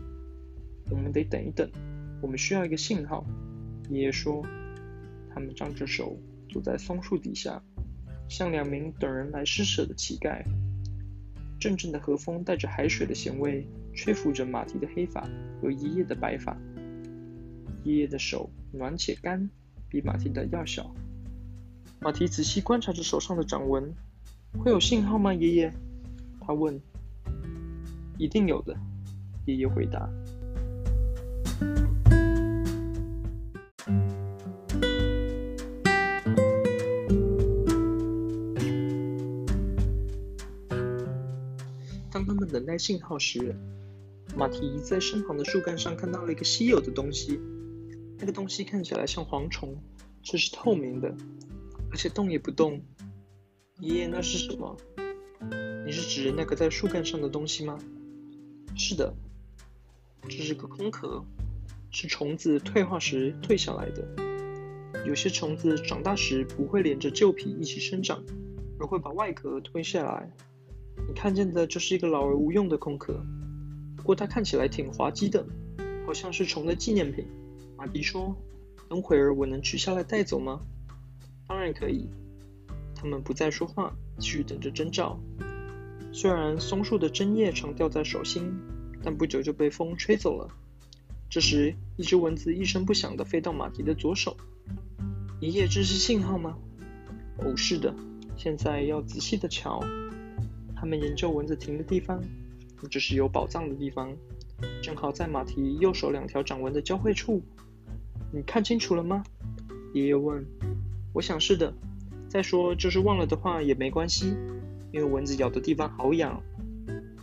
[0.90, 1.70] 我们得等一等。
[2.22, 3.26] 我们需要一个信号。
[3.90, 4.46] 爷爷说。
[5.32, 6.18] 他们张着手，
[6.50, 7.62] 坐在松树底下，
[8.28, 10.44] 像两名等人来施舍的乞丐。
[11.60, 15.30] 阵阵的和风带着海水的咸味，吹拂着马蹄的黑发
[15.62, 16.58] 和爷爷的白发。
[17.84, 19.50] 爷爷的手暖且干，
[19.88, 20.94] 比马蹄的要小。
[22.02, 23.94] 马蹄仔细观察着手上的掌纹。
[24.58, 25.74] 会有信号吗，爷爷？
[26.42, 26.80] 他问。
[28.18, 28.76] 一定有的，
[29.46, 30.10] 爷爷回答。
[42.12, 43.56] 当他们等待信号时，
[44.36, 47.40] 马蹄在身旁的树干上看到了一个稀有的东西。
[48.18, 49.78] 那个东西看起来像蝗虫，
[50.22, 51.16] 这是透明的，
[51.90, 52.82] 而且动也不动。
[53.80, 54.76] 爷爷，那是什么？
[55.86, 57.80] 你是指那个在树干上的东西吗？
[58.76, 59.14] 是的，
[60.24, 61.24] 这是个空壳，
[61.90, 64.06] 是虫子退化时退下来的。
[65.06, 68.22] 有些虫子长大时不会连着旧皮一起生长，
[68.82, 70.30] 而会把外壳推下来。
[71.08, 73.24] 你看见的就是一个老而无用的空壳，
[73.96, 75.46] 不过它看起来挺滑稽的，
[76.06, 77.26] 好像是虫的纪念品。
[77.78, 78.36] 马迪说
[78.90, 80.60] ：“等会儿我能取下来带走吗？”
[81.48, 82.10] 当然可以。
[83.02, 85.18] 他们不再说话，继续等着征兆。
[86.12, 88.52] 虽然松树的针叶常掉在手心，
[89.02, 90.50] 但不久就被风吹走了。
[91.30, 94.36] 这时，一只蚊子一声不响地飞到马蹄的左手。
[95.40, 96.58] 爷爷，这是信号吗？
[97.38, 97.96] 哦，是的。
[98.36, 99.80] 现在要仔细的瞧。
[100.76, 102.22] 他们研究蚊子停的地方，
[102.92, 104.14] 这是有宝藏的地方，
[104.82, 107.42] 正好在马蹄右手两条掌纹的交汇处。
[108.34, 109.24] 你看清楚了吗？
[109.94, 110.46] 爷爷问。
[111.14, 111.74] 我想是的。
[112.30, 114.36] 再说，就是忘了的话也没关系，
[114.94, 116.42] 因为蚊子咬的地方好痒。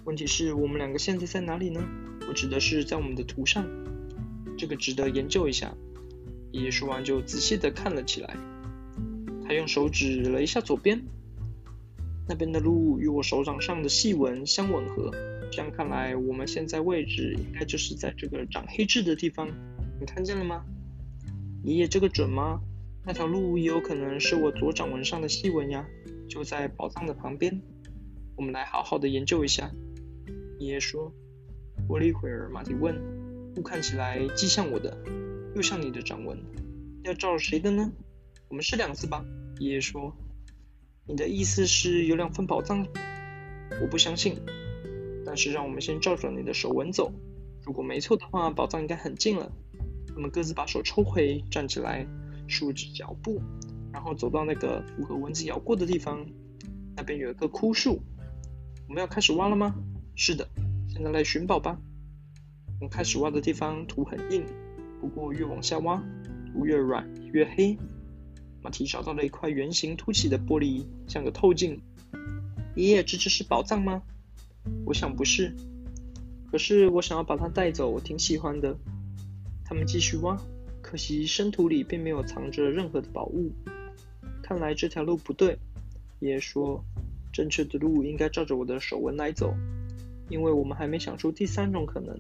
[0.05, 1.81] 问题是我们两个现在在哪里呢？
[2.29, 3.65] 我指的是在我们的图上，
[4.59, 5.73] 这个值得研究一下。
[6.51, 8.37] 爷爷说完就仔细的看了起来，
[9.47, 11.01] 他用手指了一下左边，
[12.29, 15.13] 那边的路与我手掌上的细纹相吻合。
[15.53, 19.47] 这样看来，我们现在位置应该就是在这个长黑痣的地方。
[20.01, 20.65] 你看见了吗？
[21.63, 22.61] 爷爷，这个准吗？
[23.07, 25.87] 那条路也有可能是我左掌纹上的细纹呀，
[26.29, 27.63] 就在宝藏的旁边。
[28.35, 29.71] 我们来好好的研究一下。
[30.59, 31.15] 爷爷说。
[31.87, 32.97] 过了一会儿，马蒂问
[33.55, 34.99] ：“路看起来既像我的，
[35.55, 36.37] 又像你的掌纹，
[37.05, 37.93] 要照谁的呢？”
[38.51, 39.25] 我们试两次吧。
[39.61, 40.13] 爷爷说
[41.07, 42.89] ：“你的意思是有两份宝藏？
[43.81, 44.41] 我不相信。
[45.25, 47.13] 但是让我们先照着你的手纹走，
[47.65, 49.53] 如果没错的话，宝藏应该很近了。”
[50.13, 52.05] 他们各自把手抽回，站起来，
[52.49, 53.41] 竖直脚步，
[53.93, 56.27] 然后走到那个符合蚊子咬过的地方。
[56.97, 58.01] 那边有一棵枯树。
[58.89, 59.75] 我们要开始挖了吗？
[60.15, 60.49] 是的。
[60.89, 61.79] 现在来寻宝吧。
[62.79, 64.45] 我们开始挖的地方土很硬，
[65.01, 66.03] 不过越往下挖，
[66.53, 67.77] 土越软越黑。
[68.63, 71.81] 马蹄找到了一块圆形凸起的玻璃，像个透镜。
[72.75, 74.03] 爷爷，这是宝藏吗？
[74.85, 75.55] 我想不是。
[76.51, 78.77] 可是我想要把它带走，我挺喜欢的。
[79.65, 80.37] 他们继续挖，
[80.87, 83.51] 可惜深土里并没有藏着任何的宝物。
[84.41, 85.59] 看来这条路不对。
[86.21, 86.81] 爷爷说，
[87.33, 89.53] 正确的路应该照着我的手纹来走。
[90.29, 92.17] 因为我们还没想出第三种可能，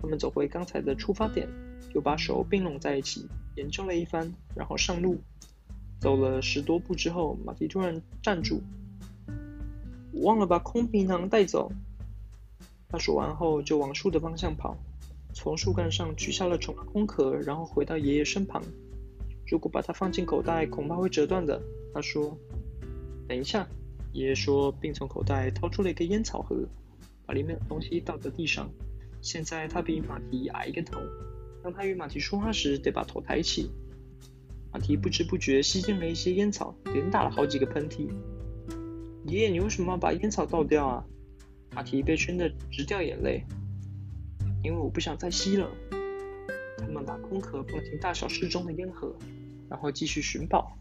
[0.00, 1.48] 他们走回刚才的出发点，
[1.92, 3.26] 又把手并拢在一起，
[3.56, 5.18] 研究了一番，然后上路。
[5.98, 8.62] 走了十多步之后，马蹄突然站住，
[10.12, 11.72] 我忘了把空皮囊带走。
[12.88, 14.76] 他说完后就往树的方向跑，
[15.32, 18.62] 从树干上取下了虫的空壳，然后回到爷爷身旁。
[19.46, 21.60] 如果把它放进口袋，恐怕会折断的。
[21.92, 22.36] 他说
[23.28, 23.66] ：“等一下。”
[24.12, 26.66] 爷爷说，并从口袋掏出了一个烟草盒。
[27.26, 28.68] 把里面的东西倒在地上。
[29.20, 31.00] 现在他比马蹄矮一个头。
[31.62, 33.70] 当他与马蹄说话时，得把头抬起。
[34.72, 38.08] 马蹄不知不觉吸进了一些烟草，连打了好几个喷嚏。
[39.26, 41.04] 爷爷，你为什么要把烟草倒掉啊？
[41.72, 43.44] 马蹄被熏得直掉眼泪。
[44.62, 45.70] 因为我不想再吸了。
[46.78, 49.14] 他们把空壳放进大小适中的烟盒，
[49.68, 50.76] 然后继续寻宝。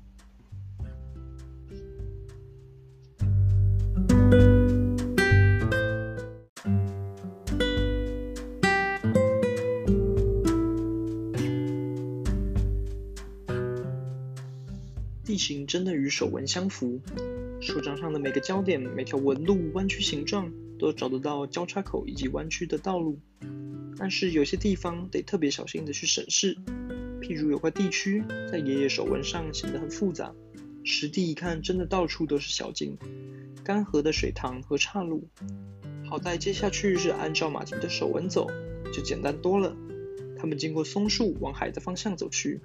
[15.24, 17.00] 地形真的与手纹相符，
[17.62, 23.20] 手掌上的每个焦点、每条纹路、弯曲形状，都找得到交叉口以及弯曲的道路。
[24.00, 26.56] 但是有些地方得特别小心的去审视，
[27.22, 30.34] 譬如有块地区在爷爷手纹上显得很复杂，
[30.86, 32.98] 实地一看，真的到处都是小径、
[33.62, 35.28] 干涸的水塘和岔路。
[36.10, 38.50] 好在接下去是按照马蹄的手纹走，
[38.94, 39.76] 就简单多了。
[40.38, 42.62] 他们经过松树，往海的方向走去。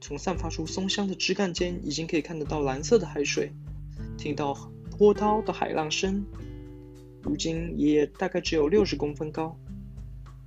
[0.00, 3.52] 从散发出松香的枝干间，已经可以看得到蓝色的海水，
[4.18, 6.26] 听到波涛的海浪声。
[7.22, 9.56] 如今爷爷大概只有六十公分高。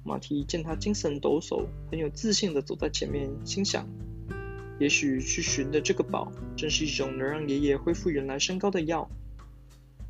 [0.04, 3.88] 马蹄见他精神抖擞，很有自信地走在前面，心想：
[4.80, 9.10] 也许去寻的这个宝，正是一种能让爷爷恢复原来身高的药。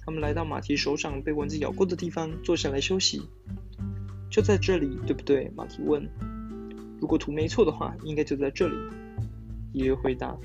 [0.03, 3.21] 他们来到马蹄手掌被蚊子咬过的地方，坐下来休息。
[4.29, 5.51] 就在这里，对不对？
[5.55, 6.09] 马蹄问。
[7.01, 8.75] 如果图没错的话，应该就在这里。
[9.73, 10.37] 爷爷回答：“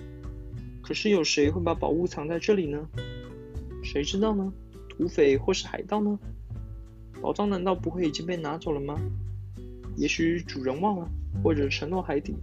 [0.83, 2.89] 可是有谁会把宝物藏在这里呢？
[3.85, 4.53] 谁知道呢？
[4.89, 6.19] 土匪或是海盗呢？
[7.23, 9.01] 宝藏难道不会已经被拿走了吗？
[9.97, 11.11] 也许主人忘了，
[11.43, 12.37] 或者沉落海底，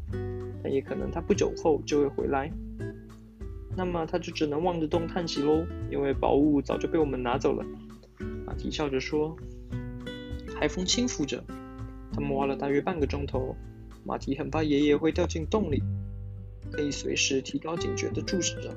[0.64, 2.52] 但也可能他不久后就会回来。
[3.76, 7.66] 那么他就只能望着洞叹息喽，因为宝物早就被我们拿走了。”
[8.46, 9.36] 马蹄笑着说。
[10.56, 11.44] 海风轻拂着，
[12.14, 13.56] 他们挖了大约半个钟头。
[14.06, 15.82] 马蹄很怕爷爷会掉进洞里。
[16.72, 18.76] 可以随时提高警觉地注视着。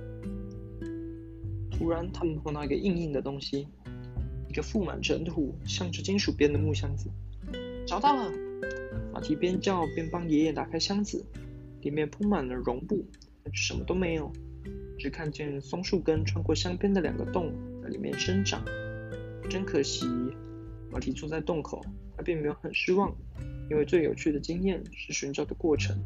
[1.70, 3.68] 突然，他们碰到一个硬硬的东西，
[4.48, 7.08] 一个覆满尘土、像是金属边的木箱子。
[7.86, 8.32] 找到了！
[9.16, 11.24] 马蹄边叫边帮爷爷打开箱子，
[11.80, 13.02] 里面铺满了绒布，
[13.42, 14.30] 但什么都没有，
[14.98, 17.50] 只看见松树根穿过箱边的两个洞，
[17.82, 18.62] 在里面生长。
[19.48, 20.06] 真可惜！
[20.92, 21.82] 马蹄坐在洞口，
[22.14, 23.10] 他并没有很失望，
[23.70, 25.96] 因为最有趣的经验是寻找的过程。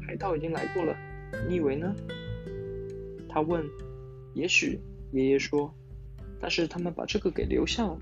[0.00, 0.96] 海盗已经来过了。
[1.46, 1.94] 你以为呢？
[3.28, 3.62] 他问。
[4.32, 4.80] 也许，
[5.12, 5.74] 爷爷说。
[6.40, 7.98] 但是他们把这个给留下了。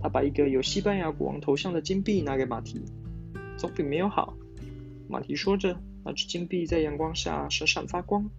[0.00, 2.84] 他把一个有西班牙国王头像的金币拿给马蹄，
[3.58, 4.34] 总比没有好。
[5.08, 8.30] 马蹄说着，那只金币在阳光下闪闪发光。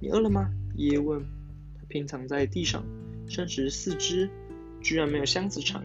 [0.00, 0.50] 你饿了吗？
[0.74, 1.22] 爷爷问。
[1.78, 2.84] 他平躺在地上，
[3.28, 4.28] 伸直四肢，
[4.82, 5.84] 居然没有箱子长。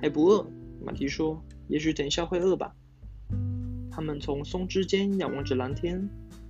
[0.00, 0.46] 还不饿？
[0.84, 1.40] 马蹄说。
[1.68, 2.74] 也许等一下会饿吧。
[3.90, 6.08] 他们从松枝间仰望着蓝天，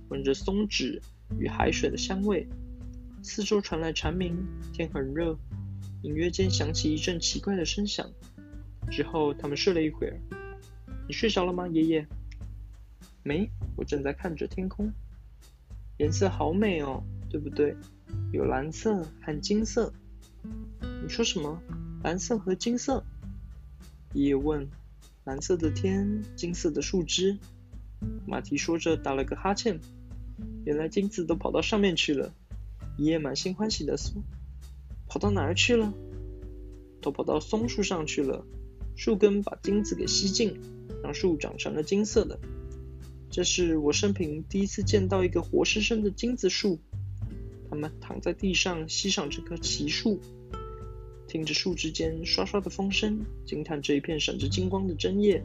[0.09, 1.01] 闻着松脂
[1.39, 2.47] 与海水的香味。
[3.21, 4.35] 四周传来蝉鸣，
[4.73, 5.37] 天很热，
[6.01, 8.09] 隐约间响起一阵奇怪的声响。
[8.91, 10.19] 之后，他们睡了一会儿。
[11.07, 12.07] 你睡着了吗，爷爷？
[13.23, 14.91] 没，我正在看着天空，
[15.97, 17.75] 颜色好美哦，对不对？
[18.31, 19.93] 有蓝色和金色。
[21.01, 21.61] 你说什么？
[22.03, 23.03] 蓝色和金色？
[24.13, 24.69] 爷爷问。
[25.25, 27.37] 蓝色的天，金色的树枝。
[28.27, 29.79] 马蹄说着，打了个哈欠。
[30.65, 32.33] 原来金子都跑到上面去了。
[32.97, 34.21] 爷爷满心欢喜的说
[35.07, 35.93] ：“跑到哪儿去了？
[37.01, 38.45] 都跑到松树上去了。
[38.95, 40.59] 树根把金子给吸进，
[41.03, 42.39] 让树长成了金色的。
[43.29, 46.79] 这是我生平第一次见到一个活生生的金子树。
[47.69, 50.19] 他们躺在地上，欣赏这棵奇树。”
[51.27, 55.41] 听着树枝间刷刷的风声，惊叹这一片闪着金光的针叶。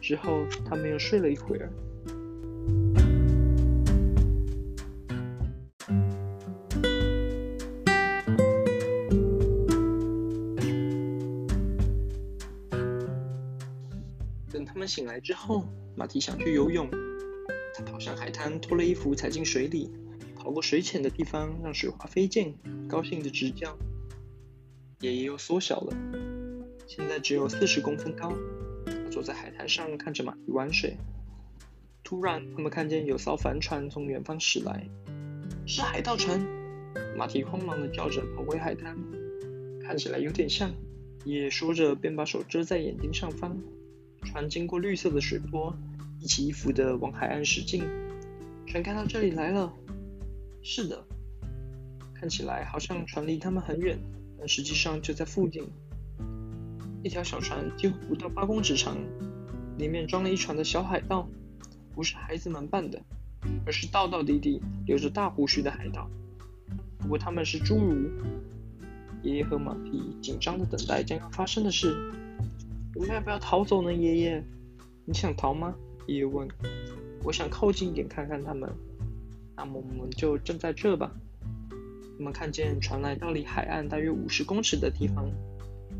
[0.00, 3.09] 之后，他们又睡了一会儿。
[14.90, 15.64] 醒来之后，
[15.96, 16.90] 马蹄想去游泳。
[17.74, 19.88] 他跑上海滩，脱了衣服，踩进水里，
[20.34, 22.52] 跑过水浅的地方，让水花飞溅，
[22.88, 23.78] 高兴的直叫。
[24.98, 25.96] 爷爷又缩小了，
[26.88, 28.32] 现在只有四十公分高。
[28.84, 30.96] 他坐在海滩上，看着马蹄玩水。
[32.02, 34.88] 突然，他们看见有艘帆船从远方驶来，
[35.66, 36.44] 是海盗船！
[37.16, 38.98] 马蹄慌忙的叫着，跑回海滩。
[39.84, 40.72] 看起来有点像。
[41.24, 43.56] 爷爷说着，便把手遮在眼睛上方。
[44.22, 45.74] 船经过绿色的水波，
[46.20, 47.82] 一起一伏的往海岸驶进。
[48.66, 49.72] 船开到这里来了。
[50.62, 51.04] 是的，
[52.14, 53.98] 看起来好像船离他们很远。
[54.38, 55.68] 但实际上就在附近，
[57.02, 58.96] 一条小船几乎不到八公尺长，
[59.76, 61.28] 里面装了一船的小海盗，
[61.94, 63.02] 不是孩子们扮的，
[63.66, 66.08] 而是道道地地留着大胡须的海盗。
[66.98, 68.10] 不过他们是侏儒。
[69.22, 72.10] 爷爷和马蹄紧张的等待将要发生的事。
[73.00, 74.44] 我们要不要逃走呢，爷爷？
[75.06, 75.74] 你想逃吗？
[76.06, 76.46] 爷爷问。
[77.24, 78.70] 我想靠近一点看看他们。
[79.56, 81.10] 那么我们就站在这吧。
[82.18, 85.32] 我们看见船来到离海岸大约五十公尺的地方，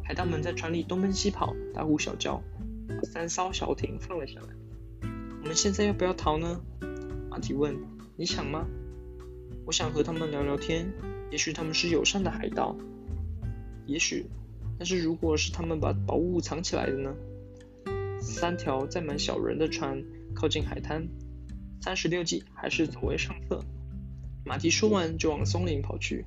[0.04, 2.42] 海盗们在船里东奔西跑，大呼小叫。
[2.86, 4.48] 把三艘小艇放了下来。
[5.40, 6.60] 我们现在要不要逃呢？
[7.30, 7.74] 马蹄问。
[8.14, 8.66] 你想吗？
[9.64, 10.92] 我想和他们聊聊天。
[11.30, 12.76] 也许他们是友善的海盗。
[13.86, 14.26] 也许，
[14.80, 17.14] 但是如果是他们把宝物藏起来的呢？
[18.18, 20.02] 三条载满小人的船
[20.34, 21.06] 靠近海滩。
[21.82, 23.62] 三十六计还是走为上策。
[24.42, 26.24] 马蹄说完，就往松林跑去。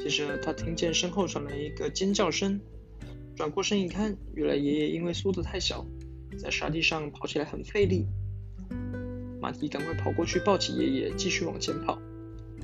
[0.00, 2.58] 接着，他听见身后传来一个尖叫声，
[3.36, 5.84] 转过身一看，原来爷爷因为缩得太小，
[6.38, 8.06] 在沙地上跑起来很费力。
[9.38, 12.00] 马蹄赶快跑过去抱起爷爷，继续往前跑。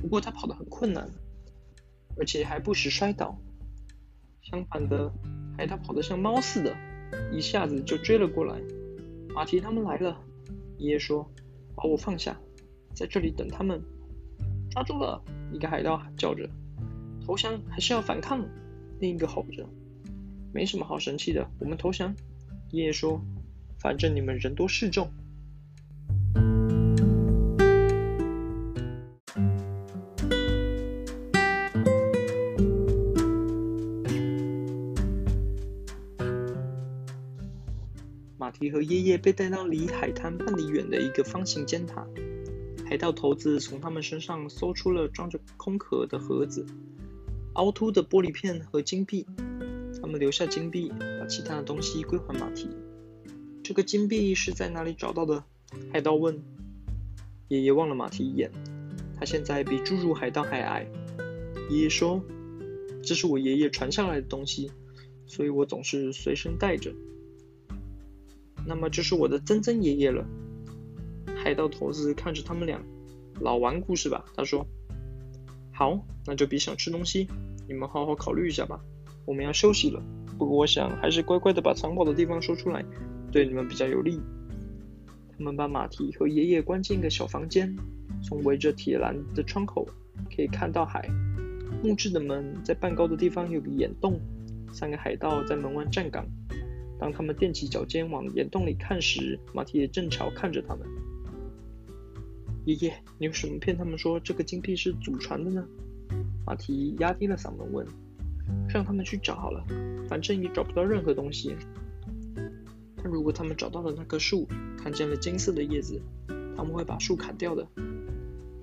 [0.01, 1.07] 不过他跑得很困难，
[2.17, 3.39] 而且还不时摔倒。
[4.49, 5.11] 相反的，
[5.57, 6.73] 海盗跑得像猫似的，
[7.33, 8.61] 一下子就追了过来。
[9.35, 10.17] 马蹄他们来了，
[10.77, 11.29] 爷爷说
[11.75, 12.39] ：“把我放下，
[12.93, 13.81] 在这里等他们。”
[14.71, 15.21] 抓住了！
[15.51, 16.49] 一个海盗叫着
[17.27, 18.47] ：“投降还是要反抗？”
[19.01, 19.67] 另一个吼着
[20.53, 22.15] ：“没什么好生气的，我们投降。”
[22.71, 23.19] 爷爷说
[23.81, 25.11] ：“反正你们人多势众。”
[38.57, 42.07] 马蹄和爷爷被带到离海滩半里远的一个方形尖塔。
[42.87, 46.65] 海盗头子从他们身上搜出了装着空壳的盒子、
[47.53, 49.27] 凹凸的玻璃片和金币。
[50.01, 52.67] 他们留下金币，把其他的东西归还马蹄。
[53.63, 55.43] 这个金币是在哪里找到的？
[55.93, 56.41] 海盗问。
[57.49, 58.51] 爷爷望了马蹄一眼，
[59.19, 60.87] 他现在比侏儒海盗还矮。
[61.69, 62.23] 爷爷说
[63.05, 64.71] ：“这是我爷爷传下来的东西，
[65.27, 66.91] 所以我总是随身带着。
[68.67, 70.25] 那么就是我的曾曾爷爷了。”
[71.35, 72.79] 海盗头子看着他们俩，
[73.39, 74.25] 老顽固是吧？
[74.35, 74.67] 他说
[75.73, 77.27] ：“好，那就别想吃东西，
[77.67, 78.79] 你们好好考虑一下吧。
[79.25, 80.03] 我们要休息了。
[80.37, 82.83] 不过我想还是乖乖的把藏宝的地方说出来，
[83.31, 84.19] 对你们比较有利。”
[85.37, 87.75] 他们把马蹄和爷爷关进一个小房间，
[88.23, 89.87] 从围着铁栏的窗口
[90.35, 91.07] 可以看到海。
[91.83, 94.19] 木质的门在半高的地方有个眼洞，
[94.73, 96.25] 三个海盗在门外站岗。
[96.99, 100.87] 当他们踮起脚尖往眼洞里看时，马蹄也正巧看着他们。
[102.65, 105.65] 爷爷，你为什么骗他们说这个金币是祖传的呢？
[106.45, 107.87] 马蹄压低了嗓门问。
[108.69, 109.61] 让他们去找好了，
[110.07, 111.53] 反正也找不到任何东西。
[112.95, 116.01] 但如果他们找到了那棵树，看见了金色的叶子，
[116.55, 117.67] 他们会把树砍掉的。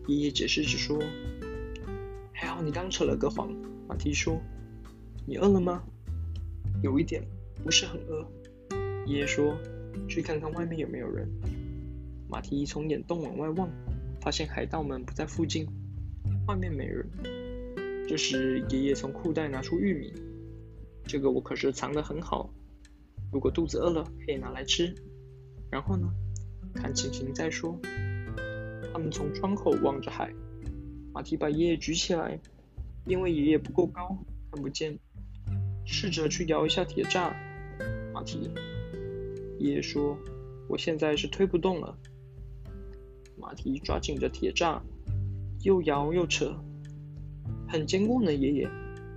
[0.06, 0.98] 爷爷解释着说
[2.32, 3.54] ：“还好你刚扯了个谎。”
[3.86, 4.40] 马蹄说
[5.26, 5.82] ：“你饿了吗
[6.82, 7.22] ？”“有一点，
[7.62, 8.26] 不是很饿。”
[9.06, 9.56] 爷爷说
[10.08, 11.28] ：“去看看外面有没有人。”
[12.28, 13.68] 马蹄从眼洞往外望，
[14.20, 15.68] 发现海盗们不在附近，
[16.48, 17.06] 外面没人。
[18.08, 20.12] 这时，爷爷从裤袋拿出玉米，
[21.04, 22.50] 这个我可是藏得很好。
[23.30, 24.94] 如果肚子饿了，可以拿来吃。
[25.70, 26.08] 然后呢，
[26.74, 27.78] 看情形再说。
[28.92, 30.32] 他们从窗口望着海，
[31.12, 32.38] 马蹄把爷爷举起来，
[33.06, 34.16] 因为爷爷不够高，
[34.50, 34.98] 看不见。
[35.84, 37.32] 试着去摇一下铁栅，
[38.12, 38.50] 马蹄。
[39.58, 40.18] 爷爷说
[40.68, 41.96] ：“我现在是推不动了。”
[43.38, 44.80] 马蹄抓紧着铁栅，
[45.62, 46.54] 又摇又扯。
[47.68, 48.68] 很坚固呢，爷爷。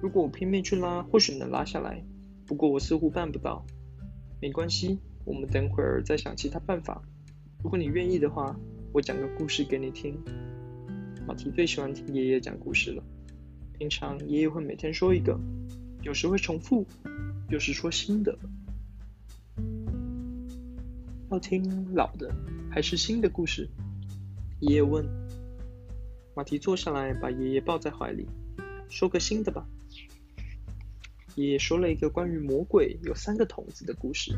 [0.01, 2.03] 如果我拼命去拉，或许能拉下来。
[2.45, 3.65] 不过我似乎办不到。
[4.41, 7.01] 没关系，我们等会儿再想其他办法。
[7.63, 8.55] 如果你愿意的话，
[8.93, 10.15] 我讲个故事给你听。
[11.27, 13.03] 马蹄最喜欢听爷爷讲故事了。
[13.77, 15.37] 平常爷爷会每天说一个，
[16.07, 16.87] 有时会重复，
[17.49, 18.39] 有时说新的。
[21.29, 22.33] 要听老的
[22.71, 23.69] 还是新的故事？
[24.61, 25.05] 爷爷问。
[26.33, 28.25] 马蹄坐下来，把爷爷抱在怀里。
[28.87, 29.67] 说个新的吧。
[31.35, 34.31] 爷爷说了一个关于魔鬼有三个筒子的故事。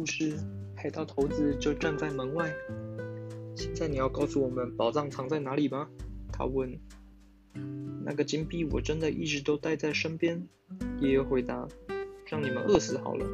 [0.00, 0.32] 故事，
[0.74, 2.50] 海盗头子就站在门外。
[3.54, 5.90] 现在你要告诉我们宝藏藏在哪里吗？
[6.32, 6.78] 他问。
[8.02, 10.48] 那个金币我真的一直都带在身边。
[11.02, 11.68] 爷爷回答
[12.24, 13.26] ：“让你们饿死好了。”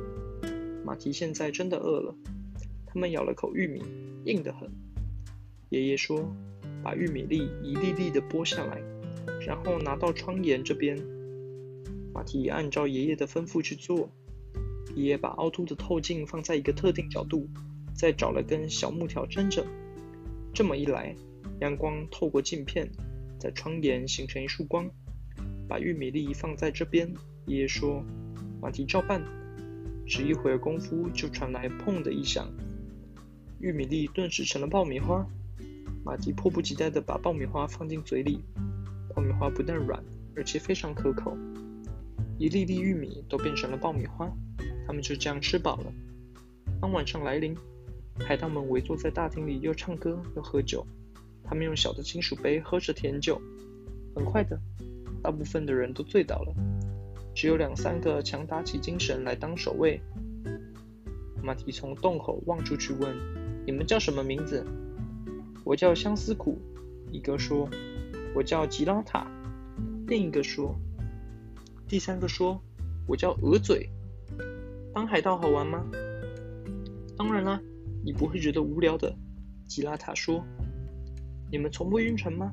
[0.84, 2.16] 马蹄现在真的饿了，
[2.84, 3.84] 他们咬了口玉米，
[4.24, 4.68] 硬得很。
[5.68, 6.34] 爷爷说
[6.82, 8.82] ：“把玉米粒一粒粒的剥下来，
[9.46, 10.98] 然后拿到窗沿这边。”
[12.12, 14.10] 马蹄按照爷爷的吩咐去做。
[14.96, 17.46] 爷爷把凹凸的透镜放在一个特定角度，
[17.94, 19.62] 再找了根小木条撑着。
[20.54, 21.14] 这么一来，
[21.60, 22.90] 阳光透过镜片。
[23.38, 24.90] 在窗沿形成一束光，
[25.68, 27.12] 把玉米粒放在这边。
[27.44, 28.02] 爷爷说
[28.62, 29.22] ：“马蹄照办。”
[30.08, 32.50] 只一会儿功夫，就传来“砰”的一响，
[33.60, 35.26] 玉米粒顿时成了爆米花。
[36.02, 38.40] 马蹄迫不及待地把爆米花放进嘴里，
[39.14, 40.02] 爆米花不但软，
[40.34, 41.36] 而且非常可口。
[42.38, 44.32] 一粒粒玉米都变成了爆米花，
[44.86, 45.92] 他们就这样吃饱了。
[46.80, 47.56] 当晚上来临，
[48.20, 50.86] 海盗们围坐在大厅里，又唱歌又喝酒。
[51.42, 53.40] 他们用小的金属杯喝着甜酒，
[54.14, 54.58] 很快的，
[55.22, 56.54] 大部分的人都醉倒了，
[57.34, 60.00] 只有两三个强打起精神来当守卫。
[61.42, 63.16] 马蹄从洞口望出去问
[63.64, 64.66] ：“你们叫什么名字
[65.62, 66.58] ？”“我叫相思苦。”
[67.12, 67.68] 一个说。
[68.34, 69.26] “我叫吉拉塔。”
[70.08, 70.74] 另一个说。
[71.86, 72.60] 第三个说
[73.06, 73.88] ：“我叫鹅嘴。”
[74.96, 75.86] 当海盗好玩吗？
[77.18, 77.60] 当然啦，
[78.02, 79.14] 你不会觉得无聊的。”
[79.68, 80.42] 吉拉塔说。
[81.52, 82.50] 你们从不晕船吗？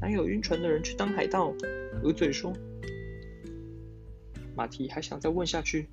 [0.00, 1.54] 哪有晕船的人去当海盗？
[2.02, 2.52] 鹅嘴说。
[4.56, 5.88] 马蹄还想再问下去，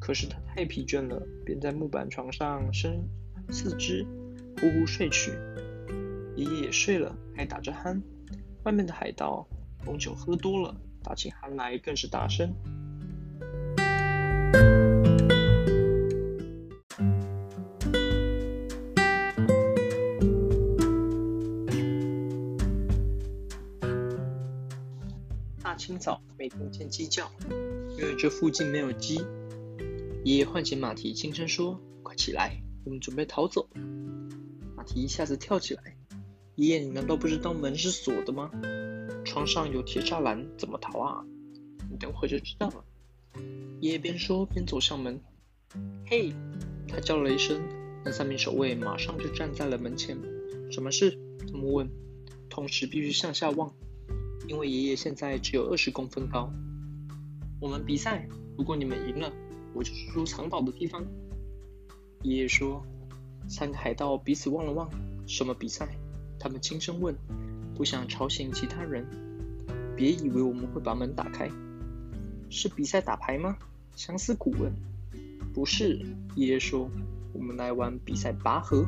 [0.00, 3.00] 可是他太疲倦了，便在木板床上伸
[3.50, 4.04] 四肢，
[4.60, 5.30] 呼呼睡去。
[6.34, 8.02] 爷爷也睡了，还打着鼾。
[8.64, 9.46] 外面的海盗
[9.84, 12.52] 红酒喝多了，打起鼾来更是大声。
[25.98, 27.30] 早没听见鸡叫，
[27.98, 29.16] 因为这附近没有鸡。
[30.24, 33.68] 爷爷唤醒马蹄，轻声说：“快起来，我们准备逃走。”
[34.76, 35.96] 马蹄一下子跳起来
[36.54, 38.50] ：“爷爷，你难道不知道门是锁的吗？
[39.24, 41.24] 窗上有铁栅栏，怎么逃啊？
[41.90, 42.84] 你等会就知道了。”
[43.80, 45.20] 爷爷边说边走向门。
[46.06, 46.32] “嘿！”
[46.88, 47.60] 他叫了一声，
[48.04, 50.16] 那三名守卫马上就站在了门前。
[50.70, 51.90] “什么事？”他们问，
[52.48, 53.74] 同时必须向下望。
[54.48, 56.50] 因为爷爷现在只有二十公分高。
[57.60, 58.26] 我们比赛，
[58.56, 59.30] 如果你们赢了，
[59.74, 61.04] 我就出藏宝的地方。
[62.22, 62.82] 爷爷说。
[63.46, 64.90] 三个海盗彼此望了望。
[65.26, 65.88] 什么比赛？
[66.38, 67.14] 他们轻声问，
[67.74, 69.06] 不想吵醒其他人。
[69.96, 71.50] 别以为我们会把门打开。
[72.50, 73.56] 是比赛打牌吗？
[73.96, 74.72] 相思苦问。
[75.54, 76.00] 不是，
[76.36, 76.90] 爷爷说。
[77.32, 78.86] 我们来玩比赛拔河。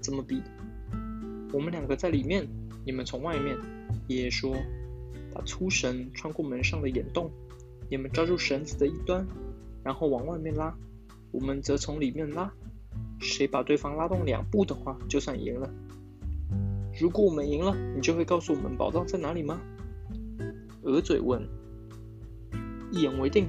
[0.00, 0.42] 怎么比？
[1.52, 2.48] 我们两个在里面。
[2.86, 3.56] 你们从外面。”
[4.06, 4.54] 爷爷说
[5.38, 7.30] ：“把粗绳穿过门上的眼洞，
[7.88, 9.24] 你们抓住绳子的一端，
[9.84, 10.76] 然后往外面拉，
[11.30, 12.52] 我们则从里面拉。
[13.20, 15.70] 谁把对方拉动两步的话，就算赢了。
[17.00, 19.60] 如果我们赢了，你就会告诉我们宝藏在哪里吗？”
[20.82, 21.40] 鹅嘴问。
[22.90, 23.46] “一言为定。”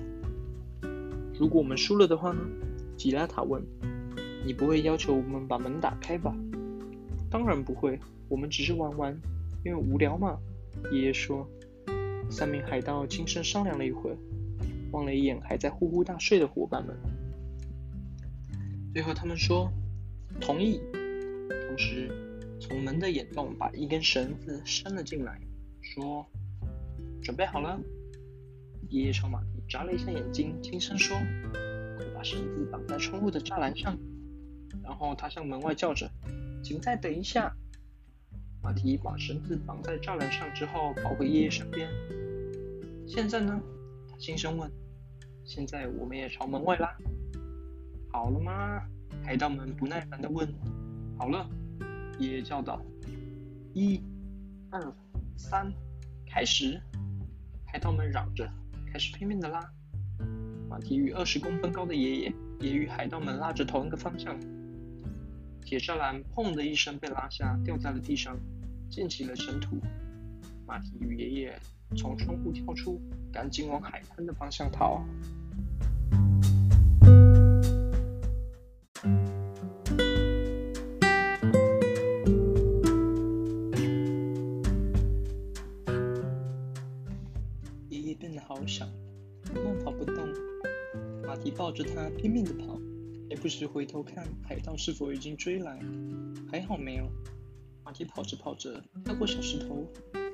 [1.40, 2.42] 如果我们输了的话呢？
[2.98, 3.64] 吉拉塔问。
[4.46, 6.36] “你不会要求我们把门打开吧
[7.32, 9.20] ？”“当然不会，我们只是玩玩，
[9.66, 10.38] 因为无聊嘛。”
[10.94, 11.50] 爷爷说。
[12.30, 14.18] 三名海盗轻声商量了一会儿，
[14.92, 16.96] 望了一眼还在呼呼大睡的伙伴们，
[18.94, 19.72] 最后他们说
[20.40, 20.80] ：“同意。”
[21.68, 22.10] 同时，
[22.60, 25.40] 从门的眼洞把一根绳子伸了进来，
[25.82, 26.26] 说
[27.22, 27.80] ：“准备好了。”
[28.90, 31.18] 爷爷朝马蹄眨了一下眼睛，轻声说
[31.98, 33.98] ：“快把绳子绑在窗户的栅栏上。”
[34.84, 36.10] 然后他向门外叫着
[36.64, 37.56] ：“请再等一下。”
[38.62, 41.90] 马蹄把绳子绑在栅栏上之后，跑回爷爷身边。
[43.10, 43.60] 现在呢？
[44.08, 44.72] 他轻声问。
[45.44, 46.96] 现在我们也朝门外拉。
[48.12, 48.80] 好了吗？
[49.24, 50.48] 海盗们不耐烦地问。
[51.18, 51.50] 好了，
[52.20, 52.80] 爷爷叫道。
[53.74, 54.00] 一、
[54.70, 54.80] 二、
[55.36, 55.74] 三，
[56.28, 56.80] 开始！
[57.66, 58.48] 海盗们嚷着。
[58.94, 59.60] 开始拼命的拉，
[60.70, 64.40] 马蹄与二十公分高的爷爷也与海盗们拉着同一个方向。
[65.66, 68.38] 铁栅栏“砰”的一声被拉下，掉在了地上，
[68.88, 69.80] 溅起了尘土。
[70.68, 71.60] 马蹄与爷爷
[71.98, 73.02] 从窗户跳出，
[73.32, 75.04] 赶紧往海滩的方向逃。
[87.90, 88.86] 爷爷变得好小，
[89.54, 90.16] 慢慢跑不动。
[91.26, 92.80] 马蹄抱着他拼命的跑，
[93.30, 95.80] 也不时回头看海盗是否已经追来。
[96.52, 97.10] 还好没有。
[97.84, 99.86] 马蹄跑着跑着，跳过小石头，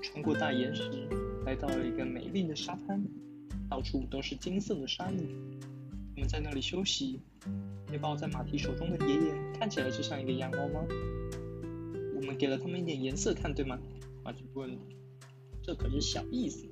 [0.05, 1.09] 穿过大岩石，
[1.45, 3.03] 来到了一个美丽的沙滩，
[3.67, 5.35] 到处都是金色的沙粒。
[6.15, 7.19] 我们在那里休息。
[7.87, 10.85] 背抱在马蹄手中的爷爷看起来就像一个洋猫吗？
[12.15, 13.79] 我们给了他们一点颜色看，对吗？
[14.23, 14.77] 马蹄问。
[15.63, 16.67] 这可是小意思。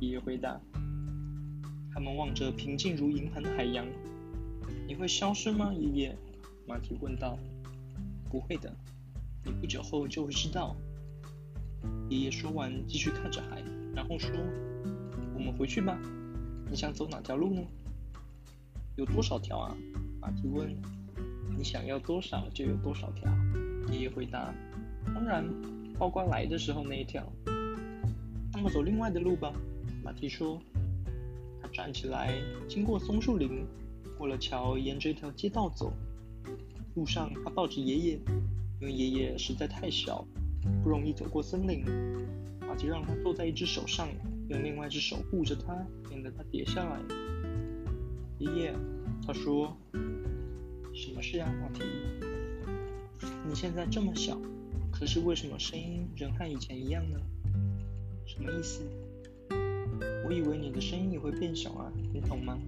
[0.00, 0.58] 爷爷回答。
[1.92, 3.86] 他们望着平静如银盘的海洋。
[4.86, 6.16] 你会消失吗，爷爷？
[6.66, 7.38] 马蹄问道。
[8.30, 8.74] 不会的，
[9.44, 10.74] 你不久后就会知道。
[12.08, 13.62] 爷爷说完，继续看着海，
[13.94, 14.30] 然后说
[15.34, 15.98] ：“我们回去吧。
[16.70, 17.62] 你想走哪条路呢？
[18.96, 19.76] 有多少条啊？”
[20.20, 20.74] 马蹄问。
[21.56, 23.30] 你想要多少就有多少条。
[23.90, 24.54] 爷爷回答。
[25.14, 25.44] 当然，
[25.98, 27.24] 包括来的时候那一条。
[28.52, 29.52] 那么走另外的路吧。
[30.04, 30.60] 马蹄说。
[31.60, 32.32] 他站起来，
[32.68, 33.66] 经过松树林。
[34.16, 35.92] 过了桥，沿着一条街道走。
[36.94, 38.20] 路上，他抱着爷爷，
[38.80, 40.24] 因为爷爷实在太小，
[40.82, 41.84] 不容易走过森林。
[42.60, 44.08] 马吉让他坐在一只手上，
[44.48, 47.00] 用另外一只手护着他，免得他跌下来。
[48.38, 48.74] 爷爷，
[49.26, 49.76] 他说
[50.94, 51.82] ：“什么事啊，马蹄？
[53.48, 54.38] 你现在这么小，
[54.92, 57.18] 可是为什么声音仍和以前一样呢？
[58.26, 58.82] 什么意思？
[60.26, 62.58] 我以为你的声音也会变小啊，你懂吗？”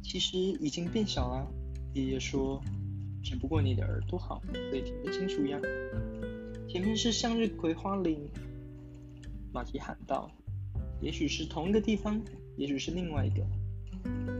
[0.00, 1.46] 其实已经变小了，
[1.92, 2.62] 爷爷说，
[3.22, 5.60] 只不过你的耳朵好，所以听得清楚呀。
[6.68, 8.28] 前面是向日葵花林，
[9.54, 10.30] 马蹄喊道。
[11.00, 12.22] 也许是同一个地方，
[12.58, 13.42] 也许是另外一个。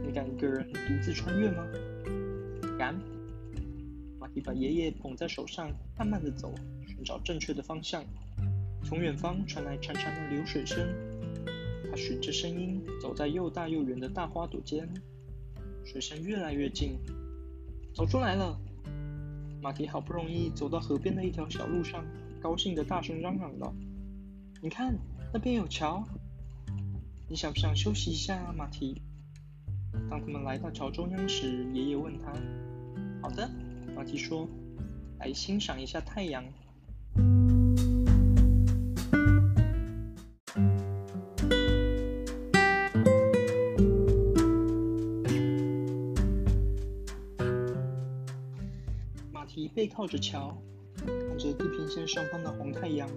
[0.05, 1.65] 你敢一个人独自穿越吗？
[2.77, 2.95] 敢。
[4.19, 6.53] 马蹄把爷爷捧在手上，慢慢的走，
[6.85, 8.05] 寻找正确的方向。
[8.83, 10.87] 从远方传来潺潺的流水声，
[11.89, 14.87] 他循着声音走在又大又圆的大花朵间。
[15.83, 16.99] 水声越来越近，
[17.95, 18.55] 走出来了。
[19.61, 22.05] 马蹄好不容易走到河边的一条小路上，
[22.41, 23.73] 高兴的大声嚷嚷道
[24.63, 24.97] ：“你看，
[25.33, 26.03] 那边有桥。
[27.27, 29.01] 你想不想休息一下啊，马蹄？”
[30.09, 32.31] 当他们来到桥中央时，爷爷问他
[33.21, 33.49] ：“好的。”
[33.95, 34.47] 马蹄说
[35.19, 36.43] ：“来欣赏一下太阳。”
[49.79, 50.61] 背靠着桥，
[51.05, 53.09] 看着地平线上方的红太阳。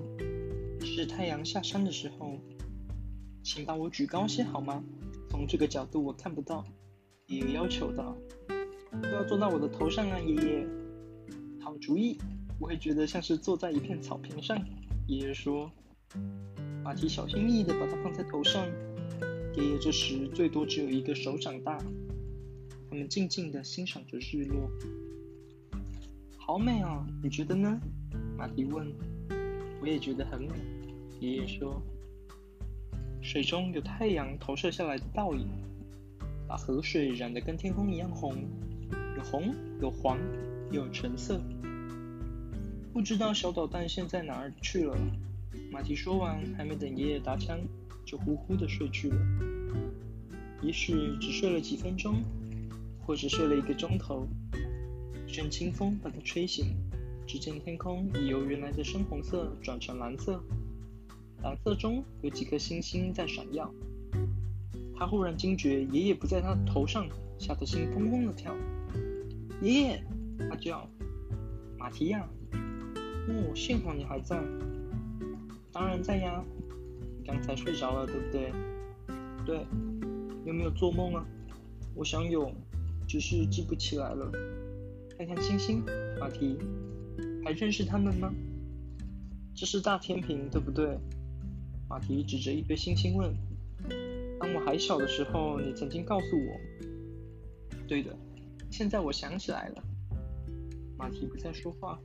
[0.81, 2.39] 是太阳下山的时候，
[3.43, 4.81] 请把我举高些好吗？
[5.29, 6.65] 从这个角度我看不到。
[7.27, 8.17] 爷爷要求道
[9.03, 10.69] ：“不要坐到我的头上啊，爷爷。”
[11.59, 12.17] 好主意，
[12.61, 14.57] 我会觉得像是坐在一片草坪上。
[15.09, 15.69] 爷爷说
[16.85, 18.65] ：“马蹄小心翼翼地把它放在头上。”
[19.59, 21.77] 爷爷这时最多只有一个手掌大。
[22.89, 24.71] 他们静静地欣赏着日落。
[26.45, 27.81] 好美啊，你觉得呢？
[28.37, 28.93] 马蹄问。
[29.81, 30.49] 我也觉得很美。
[31.21, 31.81] 爷爷说
[33.23, 35.47] ：“水中有太阳投射下来的倒影，
[36.49, 38.35] 把河水染得跟天空一样红，
[39.17, 40.19] 有红，有黄，
[40.73, 41.41] 有橙色。
[42.93, 44.97] 不知道小导弹现在哪儿去了？”
[45.71, 47.57] 马蹄说完，还没等爷爷答腔，
[48.05, 49.17] 就呼呼的睡去了。
[50.61, 52.21] 也许只睡了几分钟，
[53.07, 54.27] 或者睡了一个钟头。
[55.33, 56.77] 一阵清风把他吹醒，
[57.27, 60.39] 只见天空已由原来的深红色转成蓝色，
[61.43, 63.73] 蓝色中有几颗星星在闪耀。
[64.95, 68.55] 他忽然惊觉爷爷不在他头上，吓得心砰砰的跳。
[69.63, 70.05] 爷爷，
[70.51, 70.87] 他叫
[71.79, 72.29] 马提亚。
[72.53, 74.39] 哦，幸好你还在。
[75.73, 76.45] 当然在呀。
[77.19, 78.53] 你刚才睡着了，对不对？
[79.47, 79.67] 对。
[80.45, 81.25] 有没有做梦啊？
[81.95, 82.53] 我想有，
[83.09, 84.31] 只是记不起来了。
[85.25, 85.85] 看看星星，
[86.19, 86.59] 马蹄，
[87.45, 88.35] 还认识他们吗？
[89.55, 90.99] 这是大天平，对不对？
[91.89, 93.33] 马蹄指着一堆星星问
[94.41, 96.61] ：“当我还小的时候，你曾经告诉我。”
[97.87, 98.17] 对的，
[98.69, 99.85] 现在我想起来了。
[100.99, 102.01] 马蹄不再说话，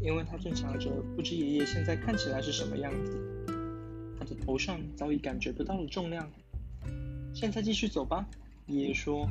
[0.00, 3.44] 因为他正想着不知爷爷现在看起来是什么样子。
[4.18, 6.26] 他的头上早已感觉不到了重量。
[7.34, 8.26] 现在继续走吧，
[8.68, 9.28] 爷爷说。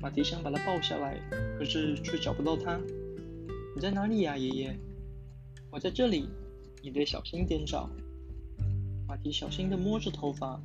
[0.00, 1.18] 马蹄想把它抱下来，
[1.58, 2.80] 可是却找不到它。
[3.74, 4.78] 你在哪里呀，爷爷？
[5.70, 6.28] 我在这里，
[6.82, 7.90] 你得小心点找。
[9.08, 10.60] 马蹄小心地摸着头发，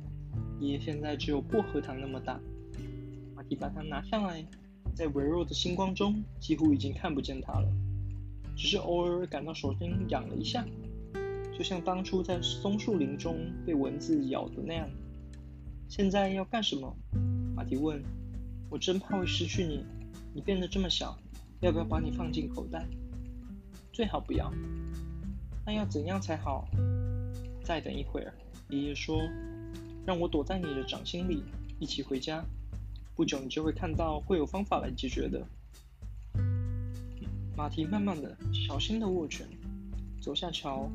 [0.60, 2.40] 爷爷现在只有薄荷糖那么大。
[3.34, 4.46] 马蹄把它拿下来，
[4.94, 7.68] 在微弱的星光中，几乎已经看不见它了，
[8.56, 10.64] 只是偶尔感到手心痒了一下，
[11.52, 14.88] 就像当初在松树林中被蚊子咬的那样。
[15.88, 16.96] 现在要干什么？
[17.56, 18.00] 马蹄问。
[18.74, 19.86] 我真怕会失去你。
[20.34, 21.16] 你变得这么小，
[21.60, 22.84] 要不要把你放进口袋？
[23.92, 24.52] 最好不要。
[25.64, 26.66] 那要怎样才好？
[27.62, 28.34] 再等一会儿。
[28.70, 29.22] 爷爷说
[30.04, 31.44] ：“让我躲在你的掌心里，
[31.78, 32.44] 一起回家。
[33.14, 35.46] 不久你就会看到会有方法来解决的。”
[37.56, 39.46] 马蹄慢慢的、小心的握拳，
[40.20, 40.90] 走下桥，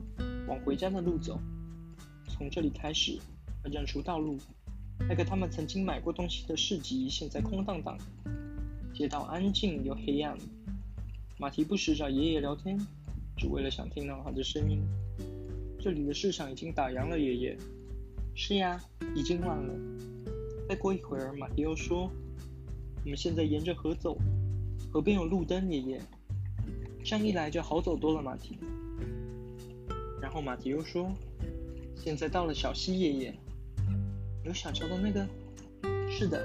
[0.49, 1.39] 往回家的路走。
[2.27, 3.17] 从这里开始，
[3.63, 4.37] 要认出道路。
[5.07, 7.97] 那个他们曾经买过东西的市集现在空荡荡，
[8.93, 10.37] 街道安静又黑暗。
[11.37, 12.77] 马蹄不时找爷爷聊天，
[13.37, 14.81] 只为了想听到他的声音。
[15.79, 17.57] 这里的市场已经打烊了，爷爷。
[18.35, 18.79] 是呀，
[19.15, 19.73] 已经晚了。
[20.67, 22.11] 再过一会儿，马蹄又说
[23.03, 24.17] ：“我们现在沿着河走，
[24.91, 26.01] 河边有路灯，爷爷。
[27.03, 28.59] 这样一来就好走多了。”马蹄。
[30.21, 31.11] 然后马蹄又说
[31.95, 33.33] ：“现在到了小溪，爷爷。”
[34.43, 35.27] 有小桥的那个，
[36.09, 36.41] 是的，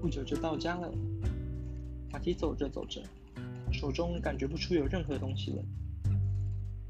[0.00, 0.92] 不久就到家了。
[2.10, 3.00] 马蹄走着走着，
[3.72, 5.64] 手中感觉不出有任何东西了。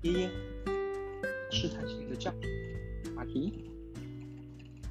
[0.02, 0.30] 爷爷，
[1.50, 2.32] 试探性的叫
[3.14, 3.52] 马蹄，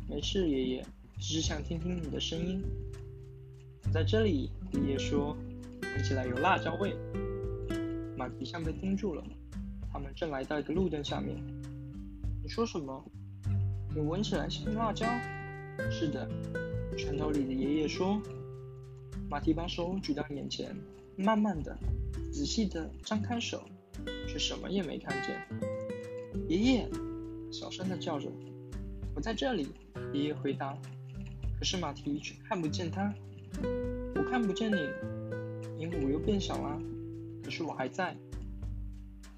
[0.07, 0.85] 没事，爷爷，
[1.19, 2.61] 只是想听听你的声音。
[3.91, 5.35] 在这里，爷爷说，
[5.81, 6.95] 闻起来有辣椒味。
[8.15, 9.23] 马蹄像被盯住了，
[9.91, 11.35] 他们正来到一个路灯下面。
[12.43, 13.03] 你说什么？
[13.95, 15.07] 你闻起来像辣椒。
[15.89, 16.30] 是的，
[16.97, 18.22] 船头里的爷爷说。
[19.30, 20.76] 马蹄把手举到眼前，
[21.15, 21.76] 慢慢的、
[22.31, 23.63] 仔细的张开手，
[24.27, 25.41] 却什么也没看见。
[26.49, 26.89] 爷爷，
[27.51, 28.30] 小声的叫着
[29.15, 29.69] ：“我在这里。”
[30.11, 30.77] 爷爷回答。
[31.57, 33.13] 可是马蹄却看不见他。
[34.15, 34.77] 我看不见你，
[35.80, 36.77] 因为我又变小了。
[37.43, 38.15] 可是我还在。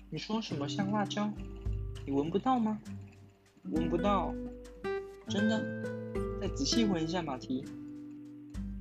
[0.09, 1.31] 你说什么像辣椒？
[2.07, 2.79] 你闻不到吗？
[3.71, 4.33] 闻不到，
[5.27, 5.61] 真的。
[6.39, 7.65] 再仔细闻一下，马蹄。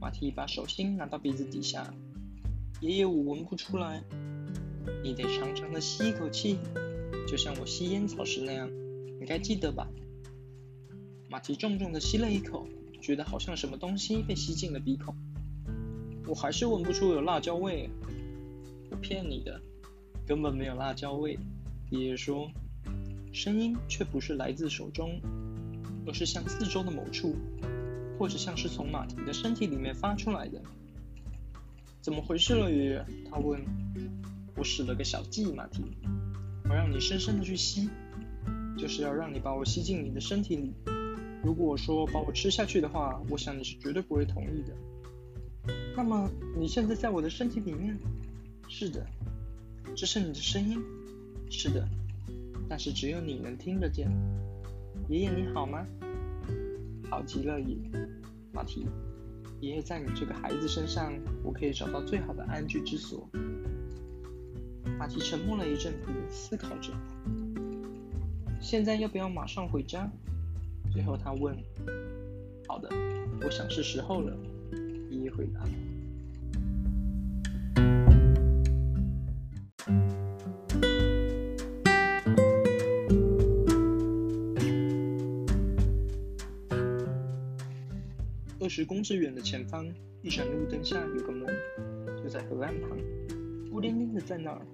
[0.01, 1.93] 马蹄把手心拿到鼻子底下。
[2.81, 4.05] 爷爷，我闻不出来。
[5.03, 6.59] 你得长长的吸一口气，
[7.27, 8.71] 就像我吸烟草时那样。
[9.19, 9.89] 你该记得吧？
[11.29, 12.69] 马蹄重重的吸了一口，
[13.01, 15.17] 觉得好像什么东西被吸进了鼻孔。
[16.29, 17.91] 我还是闻不出有辣椒味。
[18.93, 19.61] 我骗你的，
[20.25, 21.37] 根本没有辣椒味。
[21.91, 22.49] 爷爷说。
[23.37, 25.21] 声音却不是来自手中，
[26.07, 27.37] 而是向四周的某处，
[28.19, 30.59] 或者像是从马蹄的身体里面发出来的。
[32.01, 33.05] 怎么回事了，爷爷？
[33.31, 33.61] 他问。
[34.57, 35.85] 我使了个小计，马蹄，
[36.65, 37.91] 我让你深深的去吸，
[38.79, 40.73] 就是要让你把我吸进你的身体里。
[41.45, 45.75] 如果我说把我吃下去的话，我想你是绝对不会同意的。
[45.95, 46.27] 那么
[46.59, 47.99] 你现在在我的身体里面？
[48.67, 49.07] 是的。
[49.95, 50.83] 这是你的声音？
[51.51, 51.87] 是的。
[52.68, 54.10] 但是只有你能听得见。
[55.09, 55.86] 爷爷你好吗？
[57.09, 57.76] 好极了，爷
[58.52, 58.86] 马蹄。
[59.60, 61.12] 爷爷在你这个孩子身上，
[61.43, 63.28] 我可以找到最好的安居之所。
[64.98, 66.93] 马蹄沉默了一阵子，思考着。
[68.60, 70.10] 现在要不要马上回家？
[70.90, 71.56] 最后他问。
[72.66, 72.88] 好的，
[73.43, 74.36] 我想是时候了。
[75.10, 75.60] 爷爷回答。
[88.59, 89.87] 二十公尺远的前方，
[90.23, 91.47] 一盏路灯下有个门，
[92.23, 92.97] 就在河岸旁，
[93.70, 94.66] 孤零零的在那儿。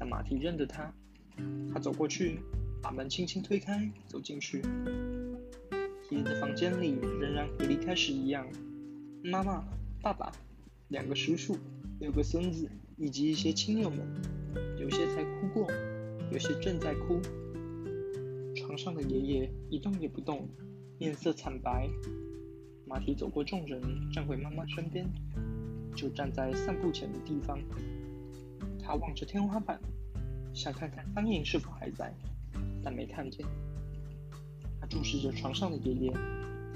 [0.00, 0.92] 但马蹄认得他，
[1.72, 2.40] 他走过去，
[2.82, 4.60] 把门轻轻推开，走进去。
[6.10, 8.44] 爷爷的房间里仍然和离开时一样，
[9.22, 9.64] 妈妈、
[10.02, 10.32] 爸爸、
[10.88, 11.56] 两个叔叔、
[12.00, 14.00] 六个孙子以及一些亲友们，
[14.76, 15.70] 有些才哭过，
[16.32, 17.20] 有些正在哭。
[18.56, 20.48] 床上的爷爷一动也不动，
[20.98, 21.88] 面色惨白。
[22.90, 23.80] 马蹄走过众人，
[24.10, 25.08] 站回妈妈身边，
[25.94, 27.56] 就站在散步前的地方。
[28.82, 29.80] 他望着天花板，
[30.52, 32.12] 想看看苍蝇是否还在，
[32.82, 33.46] 但没看见。
[34.80, 36.12] 他注视着床上的爷爷，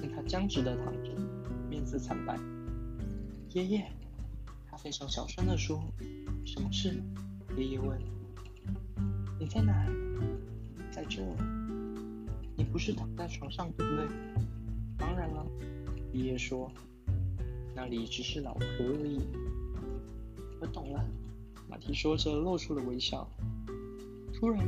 [0.00, 1.10] 见他僵直的躺着，
[1.68, 2.38] 面色惨白。
[3.50, 3.84] 爷爷，
[4.70, 5.82] 他非常小声地说
[6.46, 6.94] ：“什么事？”
[7.58, 7.98] 爷爷问
[9.40, 9.84] ：“你在哪
[10.92, 11.20] ？”“在这。
[12.54, 14.06] ”“你不是躺在床上，对不对
[14.96, 15.28] ？”“当然。”
[16.14, 16.70] 爷爷说
[17.74, 19.18] ：“那里只是老壳而已。”
[20.62, 21.04] 我懂了，
[21.68, 23.28] 马蹄说着，露出了微笑。
[24.32, 24.64] 突然，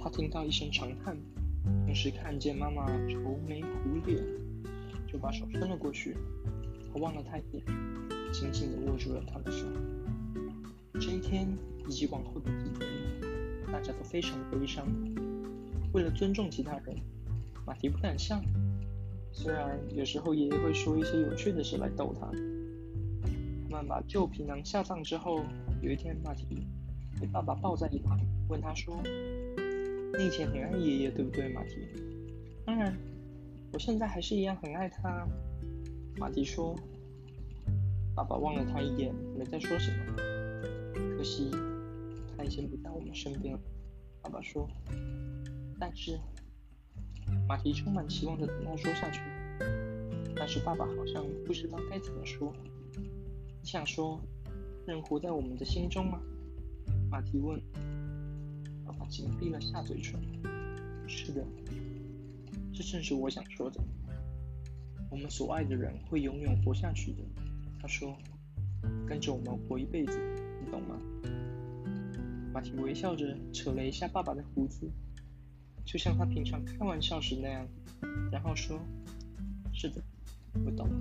[0.00, 1.16] 他听到一声长叹，
[1.86, 3.68] 同时看见妈妈愁眉苦
[4.04, 4.20] 脸，
[5.06, 6.16] 就把手伸了过去。
[6.92, 7.64] 他望了他一眼，
[8.32, 9.64] 紧紧地握住了他的手。
[10.94, 11.46] 这一天
[11.88, 12.90] 以及往后的几天，
[13.70, 14.84] 大家都非常悲伤。
[15.92, 16.96] 为了尊重其他人，
[17.64, 18.42] 马蹄不敢笑。
[19.32, 22.30] 虽然有时候爷爷会说一些有趣的事来逗他。
[23.64, 25.42] 他们把旧皮囊下葬之后，
[25.80, 26.66] 有一天马蹄
[27.20, 28.94] 被爸爸抱在一旁，问他说
[30.18, 31.88] ：“你以前很爱爷爷，对不对，马蹄
[32.66, 32.94] ？”“当然，
[33.72, 35.26] 我现在还是一样很爱他。”
[36.18, 36.76] 马蹄说。
[38.14, 40.14] 爸爸望了他一眼，没再说什么。
[41.16, 41.50] 可惜
[42.36, 43.60] 他已经不在我们身边了。
[44.20, 44.68] 爸爸说。
[45.80, 46.20] 但是。
[47.48, 49.20] 马蹄充满期望的等他说下去，
[50.36, 52.52] 但是爸爸好像不知道该怎么说。
[52.96, 54.20] 你想说，
[54.86, 56.20] 人活在我们的心中吗？
[57.10, 57.60] 马蹄问。
[58.84, 60.20] 爸爸紧闭了下嘴唇。
[61.06, 61.44] 是的，
[62.72, 63.80] 这正是我想说的。
[65.10, 67.18] 我们所爱的人会永远活下去的。
[67.78, 68.16] 他说，
[69.06, 70.18] 跟着我们活一辈子，
[70.64, 70.98] 你懂吗？
[72.52, 74.90] 马蹄微笑着扯了一下爸爸的胡子。
[75.84, 77.66] 就像他平常开玩笑时那样，
[78.30, 78.80] 然后说
[79.72, 80.02] ：“是的，
[80.64, 80.96] 我懂了。”